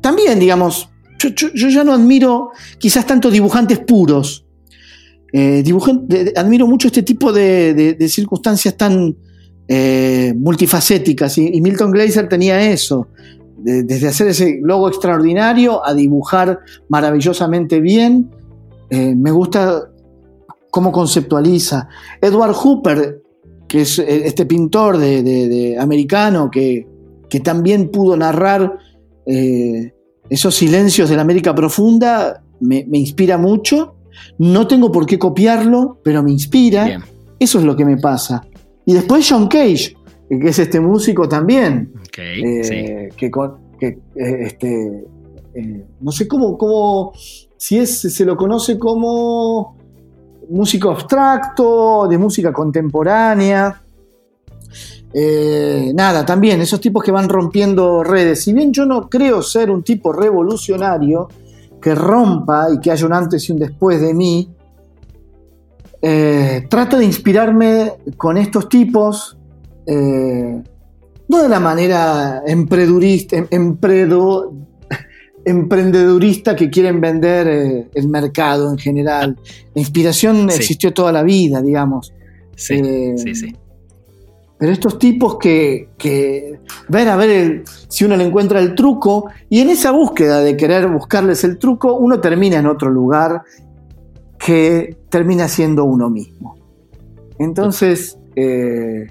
[0.00, 0.88] también, digamos,
[1.18, 4.46] yo, ya no admiro quizás tanto dibujantes puros.
[5.32, 5.64] Eh,
[6.36, 9.16] admiro mucho este tipo de, circunstancias tan
[9.68, 13.08] eh, multifacéticas y, Milton Glaser tenía eso,
[13.56, 18.30] desde hacer ese logo extraordinario a dibujar maravillosamente bien.
[18.88, 19.90] Eh, me gusta
[20.70, 21.88] cómo conceptualiza.
[22.20, 23.22] Edward Hooper,
[23.68, 26.86] que es este pintor de, americano que,
[27.44, 28.78] también pudo narrar
[29.24, 33.94] esos silencios de la América profunda me, inspira mucho.
[34.38, 37.02] No tengo por qué copiarlo, pero me inspira.
[37.38, 38.44] Eso es lo que me pasa.
[38.84, 39.94] Y después John Cage,
[40.28, 41.92] que es este músico también.
[42.16, 43.30] Eh, que,
[43.80, 45.04] eh, este,
[45.54, 47.12] eh, no sé cómo, cómo,
[47.56, 49.76] si es, se lo conoce como
[50.50, 53.82] músico abstracto, de música contemporánea.
[55.12, 58.44] Eh, nada, también esos tipos que van rompiendo redes.
[58.44, 61.28] Si bien yo no creo ser un tipo revolucionario
[61.80, 64.48] que rompa y que haya un antes y un después de mí,
[66.02, 69.36] eh, trato de inspirarme con estos tipos,
[69.86, 70.62] eh,
[71.28, 74.52] no de la manera empredurista, em, empredo,
[75.44, 79.36] emprendedurista que quieren vender el mercado en general.
[79.74, 82.12] La inspiración existió toda la vida, digamos.
[82.56, 82.82] Sí,
[83.16, 83.56] sí, sí.
[84.60, 89.60] Pero estos tipos que, que ver a ver si uno le encuentra el truco y
[89.60, 93.40] en esa búsqueda de querer buscarles el truco, uno termina en otro lugar
[94.38, 96.56] que termina siendo uno mismo.
[97.38, 99.06] Entonces, eh,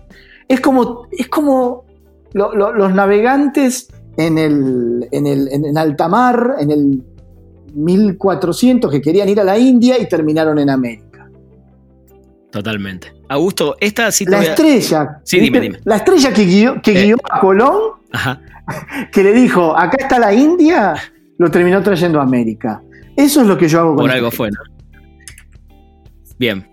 [0.48, 1.86] es como, es como
[2.34, 3.88] los navegantes
[4.18, 7.04] en el, en el, en alta mar, en el
[7.74, 11.28] 1400, que querían ir a la India y terminaron en América.
[12.52, 13.19] Totalmente.
[13.30, 15.22] Augusto, esta sí La estrella.
[15.24, 15.80] Sí, dime, dime.
[15.86, 17.80] La estrella que guió, que guió a Colón,
[19.12, 20.96] que le dijo, acá está la India,
[21.38, 22.82] lo terminó trayendo a América.
[23.16, 24.60] Eso es lo que yo hago con Por algo fue, ¿no?
[26.40, 26.66] Bien.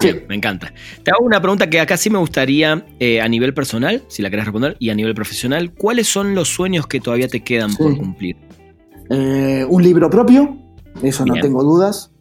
[0.00, 0.72] Bien, me encanta.
[1.02, 4.30] Te hago una pregunta que acá sí me gustaría eh, a nivel personal, si la
[4.30, 5.72] querés responder, y a nivel profesional.
[5.72, 8.36] ¿Cuáles son los sueños que todavía te quedan por cumplir?
[9.10, 10.56] Eh, un libro propio,
[11.02, 12.12] eso no tengo dudas.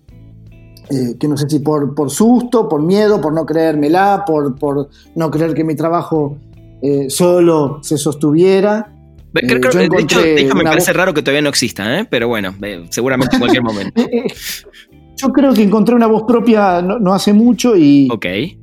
[0.90, 4.90] Eh, que no sé si por, por susto, por miedo, por no creérmela, por, por
[5.16, 6.38] no creer que mi trabajo
[6.82, 8.94] eh, solo se sostuviera.
[9.36, 10.22] Eh, de hecho,
[10.56, 12.56] me parece raro que todavía no exista, pero bueno,
[12.90, 14.02] seguramente en cualquier momento.
[15.18, 18.08] yo creo que encontré una voz propia no, hace mucho y,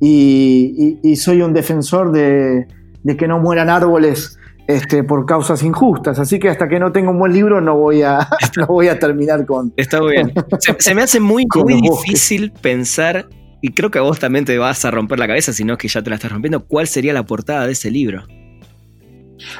[0.01, 2.65] y, soy un defensor de,
[3.03, 6.19] de que no mueran árboles este, por causas injustas.
[6.19, 8.27] Así que hasta que no tenga un buen libro no voy a,
[8.67, 9.73] voy a terminar con.
[9.77, 10.33] Está bien.
[10.79, 11.45] Se, me hace muy,
[11.81, 13.27] difícil pensar,
[13.61, 15.87] y creo que vos también te vas a romper la cabeza, si no es que
[15.87, 18.23] ya te la estás rompiendo, cuál sería la portada de ese libro.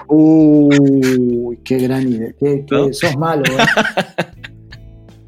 [0.08, 2.34] Uy, qué gran idea.
[2.92, 4.24] Sos malo, ¿eh?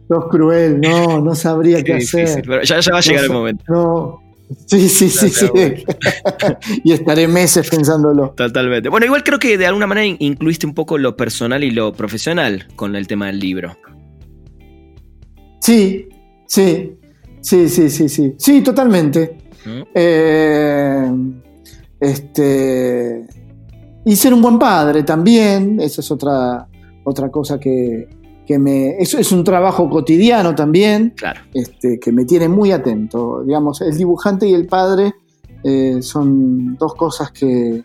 [0.08, 2.42] sos cruel, no, no sabría qué, hacer.
[2.46, 3.64] Pero ya, ya va a llegar el momento.
[3.68, 4.27] No.
[4.66, 5.48] Sí, sí, sí, sí.
[6.84, 8.34] y estaré meses pensándolo.
[8.36, 8.90] Totalmente.
[8.90, 12.68] Bueno, igual creo que de alguna manera incluiste un poco lo personal y lo profesional
[12.76, 13.78] con el tema del libro.
[15.60, 16.08] Sí,
[16.48, 16.98] sí,
[17.42, 18.36] sí, sí, sí, sí.
[18.38, 19.38] Sí, totalmente.
[19.66, 19.82] ¿Mm?
[19.94, 21.12] Eh,
[22.00, 23.28] este.
[24.06, 25.80] Y ser un buen padre también.
[25.82, 26.68] Esa es otra,
[27.04, 28.08] otra cosa que,
[28.48, 28.98] que me.
[28.98, 31.14] Eso es un trabajo cotidiano también.
[31.16, 31.42] Claro.
[31.54, 33.44] Este, que me tiene muy atento.
[33.44, 35.14] Digamos, el dibujante y el padre
[35.64, 37.84] eh, son dos cosas que,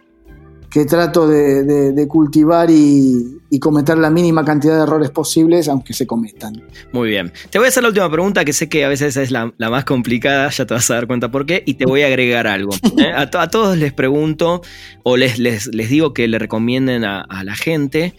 [0.70, 6.62] que trato de, cultivar y, cometer la mínima cantidad de errores posibles, aunque se cometan.
[6.92, 7.32] Muy bien.
[7.50, 9.84] Te voy a hacer la última pregunta, que sé que a veces es la, más
[9.84, 12.72] complicada, ya te vas a dar cuenta por qué, y te voy a agregar algo.
[12.98, 13.12] ¿eh?
[13.14, 14.62] A, todos les pregunto
[15.02, 18.14] o les, les, digo que le recomienden a, a la gente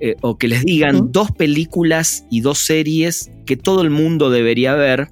[0.00, 4.74] eh, o que les digan dos películas y dos series que todo el mundo debería
[4.74, 5.08] ver.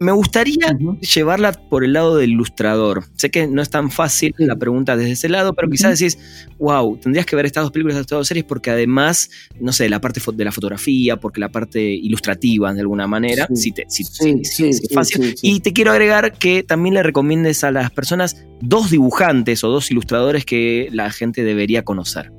[0.00, 0.78] Me, gustaría
[1.14, 3.04] llevarla por el lado del ilustrador.
[3.16, 6.18] Sé que no es tan fácil la pregunta desde ese lado, pero quizás decís,
[6.58, 9.28] wow, tendrías que ver estas dos películas, estas dos series, porque además,
[9.60, 13.72] no sé, la parte de la fotografía, porque la parte ilustrativa, de alguna manera, sí,
[13.72, 15.34] te, es fácil.
[15.42, 19.90] Y te quiero agregar que también le recomiendes a las personas dos dibujantes o dos
[19.90, 22.32] ilustradores que la gente debería conocer.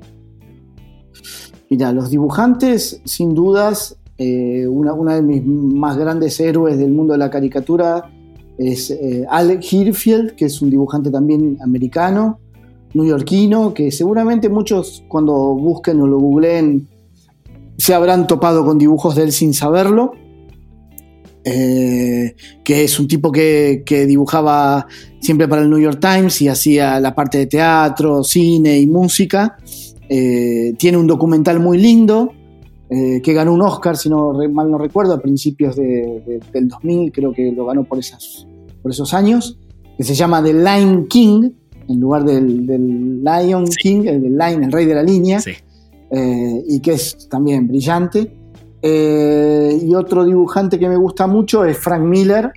[1.68, 7.18] Mira, los dibujantes, sin dudas, eh, una, de mis más grandes héroes del mundo de
[7.18, 8.10] la caricatura
[8.56, 12.38] es eh, Alec Hirfield, que es un dibujante también americano,
[12.94, 16.88] neoyorquino, que seguramente muchos cuando busquen o lo googleen
[17.76, 20.12] se habrán topado con dibujos de él sin saberlo.
[21.48, 24.88] Eh, que es un tipo que, dibujaba
[25.20, 29.56] siempre para el New York Times y hacía la parte de teatro, cine y música.
[30.08, 32.32] Eh, tiene un documental muy lindo
[32.88, 37.32] eh, que ganó un Oscar, si no mal no recuerdo, a principios del 2000, creo
[37.32, 38.46] que lo ganó por, esas,
[38.82, 39.58] por esos años,
[39.96, 41.50] que se llama The Lion King,
[41.88, 42.66] en lugar del,
[43.22, 45.40] Lion King, el del Lion, el rey de la línea,
[46.10, 48.32] eh, y que es también brillante.
[48.82, 52.52] Y otro dibujante que me gusta mucho es Frank Miller,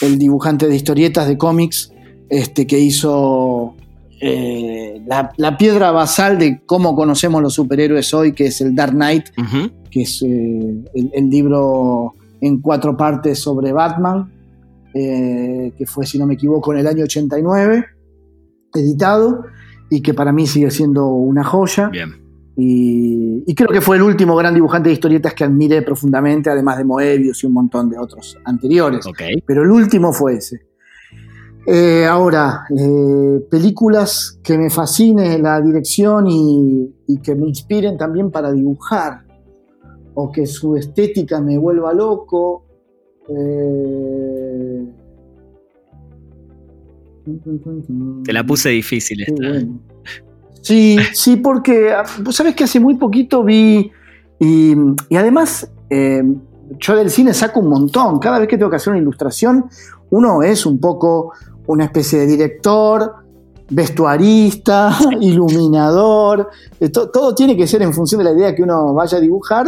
[0.00, 1.92] el dibujante de historietas de cómics,
[2.30, 3.75] este, que hizo
[4.20, 5.02] eh,
[5.36, 9.26] la, piedra basal de cómo conocemos los superhéroes hoy, que es el Dark Knight,
[9.90, 14.32] que es el, libro en cuatro partes sobre Batman,
[14.92, 17.84] que fue, si no me equivoco, en el año 89
[18.74, 19.44] editado
[19.90, 21.90] y que para mí sigue siendo una joya.
[22.56, 26.84] Y, creo que fue el último gran dibujante de historietas que admiré profundamente, además de
[26.84, 29.06] Moebius y un montón de otros anteriores.
[29.46, 30.62] Pero el último fue ese.
[31.68, 38.30] Eh, ahora, eh, películas que me fascinen la dirección y, y, que me inspiren también
[38.30, 39.24] para dibujar,
[40.14, 42.64] o que su estética me vuelva loco.
[43.28, 44.86] Eh,
[48.24, 49.66] te la puse difícil esta.
[50.62, 53.90] Sí, sí, porque ah, vos sabés que hace muy poquito vi.
[54.38, 54.76] Y,
[55.16, 55.68] además,
[56.78, 58.20] yo del cine saco un montón.
[58.20, 59.64] Cada vez que tengo que hacer una ilustración,
[60.10, 61.32] uno es un poco
[61.66, 63.26] una especie de director,
[63.70, 66.48] vestuarista, iluminador.
[66.78, 69.66] Eh, todo tiene que ser en función de la idea que uno vaya a dibujar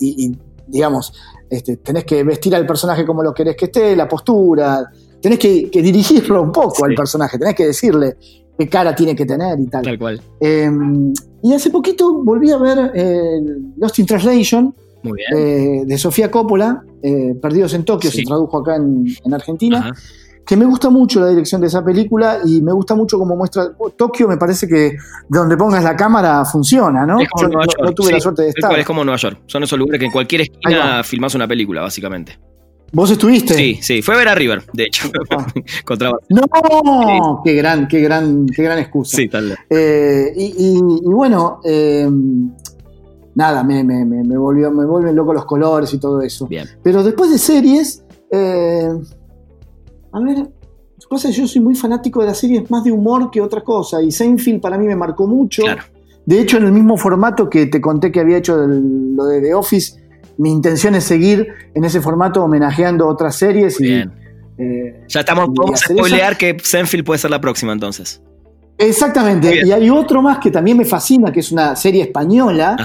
[0.00, 0.32] y,
[0.66, 1.12] digamos,
[1.50, 4.88] este, tenés que vestir al personaje como lo querés que esté, la postura,
[5.20, 8.16] tenés que, dirigirlo un poco al personaje, tenés que decirle
[8.56, 9.82] qué cara tiene que tener y tal.
[9.82, 10.20] Tal cual.
[10.38, 13.40] Em, y hace poquito volví a ver eh,
[13.76, 14.74] Lost in Translation
[15.34, 16.84] eh, de Sofía Coppola,
[17.40, 19.92] Perdidos en Tokio, se tradujo acá en, Argentina.
[20.48, 23.70] Que me gusta mucho la dirección de esa película y me gusta mucho cómo muestra.
[23.98, 24.96] Tokio me parece que
[25.28, 27.18] donde pongas la cámara funciona, ¿no?
[27.20, 28.78] Yo no, tuve la suerte de estar.
[28.78, 29.40] Es como Nueva York.
[29.44, 32.38] Son esos lugares que en cualquier esquina filmás una película, básicamente.
[32.92, 33.52] ¿Vos estuviste?
[33.52, 35.10] Sí, sí, fue a ver a River, de hecho.
[35.36, 35.46] Ah.
[36.30, 39.18] no, qué gran, qué gran, qué gran excusa.
[39.18, 39.58] Sí, tal vez.
[39.68, 42.08] Eh, y, bueno, eh,
[43.34, 46.46] nada, me, me, me, volvió, me vuelven locos los colores y todo eso.
[46.46, 46.66] Bien.
[46.82, 48.88] Pero después de series, eh,
[50.12, 50.48] a ver,
[51.08, 54.02] pasa yo soy muy fanático de las series más de humor que otra cosa.
[54.02, 55.62] Y Seinfeld para mí me marcó mucho.
[55.62, 55.82] Claro.
[56.26, 59.54] De hecho, en el mismo formato que te conté que había hecho lo de The
[59.54, 59.98] Office
[60.38, 63.78] mi intención es seguir en ese formato homenajeando otras series.
[63.78, 64.12] Bien.
[64.56, 68.22] Y, eh, ya estamos, vamos a spoilear que Senfield puede ser la próxima entonces.
[68.78, 72.76] Exactamente, y hay otro más que también me fascina, que es una serie española,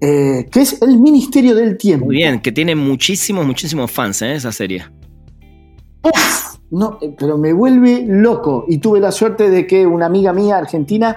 [0.00, 2.06] eh, que es El Ministerio del Tiempo.
[2.06, 4.36] Muy bien, que tiene muchísimos, muchísimos fans ¿eh?
[4.36, 4.86] esa serie.
[6.02, 8.64] Uf, no, pero me vuelve loco.
[8.68, 11.16] Y tuve la suerte de que una amiga mía argentina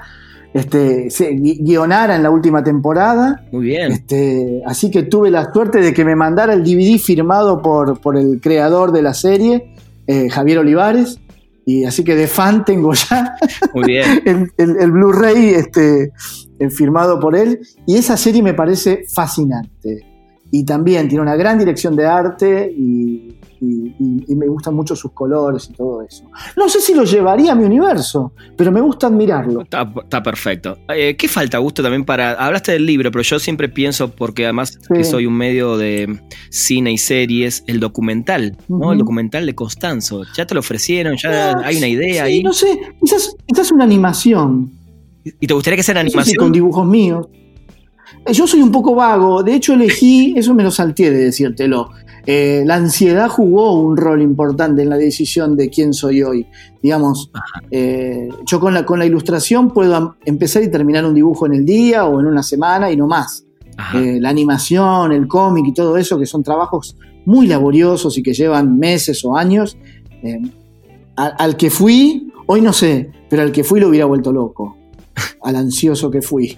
[0.54, 3.44] este, se guionara en la última temporada.
[3.52, 3.92] Muy bien.
[3.92, 8.18] Este, así que tuve la suerte de que me mandara el DVD firmado por, por
[8.18, 9.74] el creador de la serie,
[10.08, 11.20] eh, Javier Olivares.
[11.66, 13.36] Y así que de fan tengo ya
[13.74, 14.52] Muy bien.
[14.58, 16.12] el, Blu-ray este,
[16.60, 17.60] eh, firmado por él.
[17.86, 20.06] Y esa serie me parece fascinante.
[20.52, 23.33] Y también tiene una gran dirección de arte y,
[23.64, 26.24] y, me gustan mucho sus colores y todo eso.
[26.58, 29.62] No sé si lo llevaría a mi universo, pero me gusta admirarlo.
[29.62, 30.78] Está, perfecto.
[30.90, 32.34] Eh, ¿Qué falta, Gusto, también para...
[32.34, 36.92] Hablaste del libro, pero yo siempre pienso, porque además que soy un medio de cine
[36.92, 38.92] y series, el documental, ¿no?
[38.92, 40.24] El documental de Constanzo.
[40.36, 42.44] Ya te lo ofrecieron, ya hay una idea ahí.
[42.44, 44.72] No sé, quizás, quizás una animación.
[45.24, 46.36] ¿Y te gustaría que sea una animación?
[46.38, 47.28] con dibujos míos.
[48.26, 51.90] Eh, yo soy un poco vago, de hecho elegí, eso me lo salté de decírtelo,
[52.26, 56.48] eh, la ansiedad jugó un rol importante en la decisión de quién soy hoy.
[56.82, 57.32] Digamos,
[57.70, 61.66] eh, yo con la, con la ilustración puedo empezar y terminar un dibujo en el
[61.66, 63.46] día o en una semana y no más.
[63.96, 66.96] Eh, la animación, el cómic y todo eso, que son trabajos
[67.26, 69.78] muy laboriosos y que llevan meses o años,
[71.16, 74.78] al que fui, hoy no sé, pero al que fui lo hubiera vuelto loco
[75.42, 76.58] al ansioso que fui.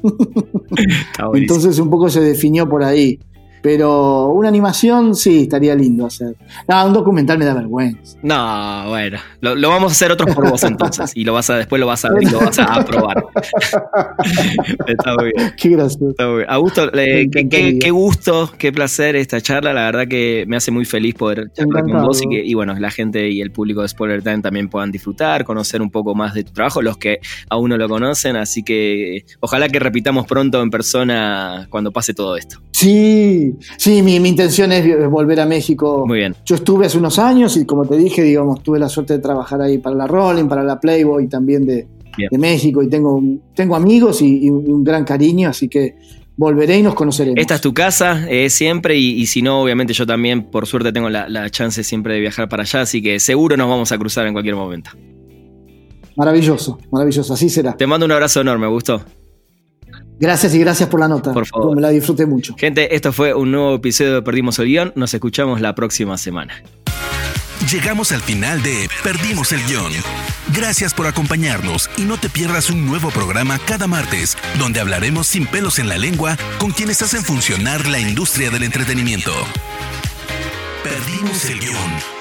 [1.34, 3.20] Entonces un poco se definió por ahí.
[3.66, 6.36] Pero una animación sí, estaría lindo hacer.
[6.68, 8.16] No, un documental me da vergüenza.
[8.22, 11.14] No, bueno, lo, vamos a hacer otros por vos entonces.
[11.16, 13.26] Y lo vas a, después lo vas a ver y lo vas a aprobar.
[14.88, 15.54] Está muy bien.
[15.58, 16.12] Qué gracioso.
[16.12, 16.50] Está muy bien.
[16.52, 19.74] Augusto, qué, gusto, qué placer esta charla.
[19.74, 22.76] La verdad que me hace muy feliz poder charlar con vos y que, y bueno,
[22.76, 26.36] la gente y el público de Spoiler Time también puedan disfrutar, conocer un poco más
[26.36, 27.18] de tu trabajo, los que
[27.50, 28.36] aún no lo conocen.
[28.36, 32.62] Así que ojalá que repitamos pronto en persona cuando pase todo esto.
[32.74, 36.06] Sí, Sí, mi, intención es volver a México.
[36.08, 36.36] Muy bien.
[36.46, 39.62] Yo estuve hace unos años y como te dije, digamos, tuve la suerte de trabajar
[39.62, 41.88] ahí para la Rolling, para la Playboy también de,
[42.32, 43.22] México y tengo,
[43.54, 45.96] tengo amigos y, un gran cariño, así que
[46.38, 47.40] volveré y nos conoceremos.
[47.40, 51.10] Esta es tu casa, eh, siempre, y, si no, obviamente yo también, por suerte, tengo
[51.10, 54.26] la, la chance siempre de viajar para allá, así que seguro nos vamos a cruzar
[54.28, 54.92] en cualquier momento.
[56.16, 57.76] Maravilloso, maravilloso, así será.
[57.76, 59.04] Te mando un abrazo enorme, gustó.
[60.20, 61.34] Gracias y gracias por la nota.
[61.34, 61.76] Por favor.
[61.76, 62.56] Me la disfruté mucho.
[62.58, 64.94] Gente, esto fue un nuevo episodio de Perdimos el Guión.
[64.96, 66.64] Nos escuchamos la próxima semana.
[67.72, 69.92] Llegamos al final de Perdimos el Guión.
[70.56, 75.48] Gracias por acompañarnos y no te pierdas un nuevo programa cada martes, donde hablaremos sin
[75.48, 79.32] pelos en la lengua con quienes hacen funcionar la industria del entretenimiento.
[80.84, 82.15] Perdimos el Guión.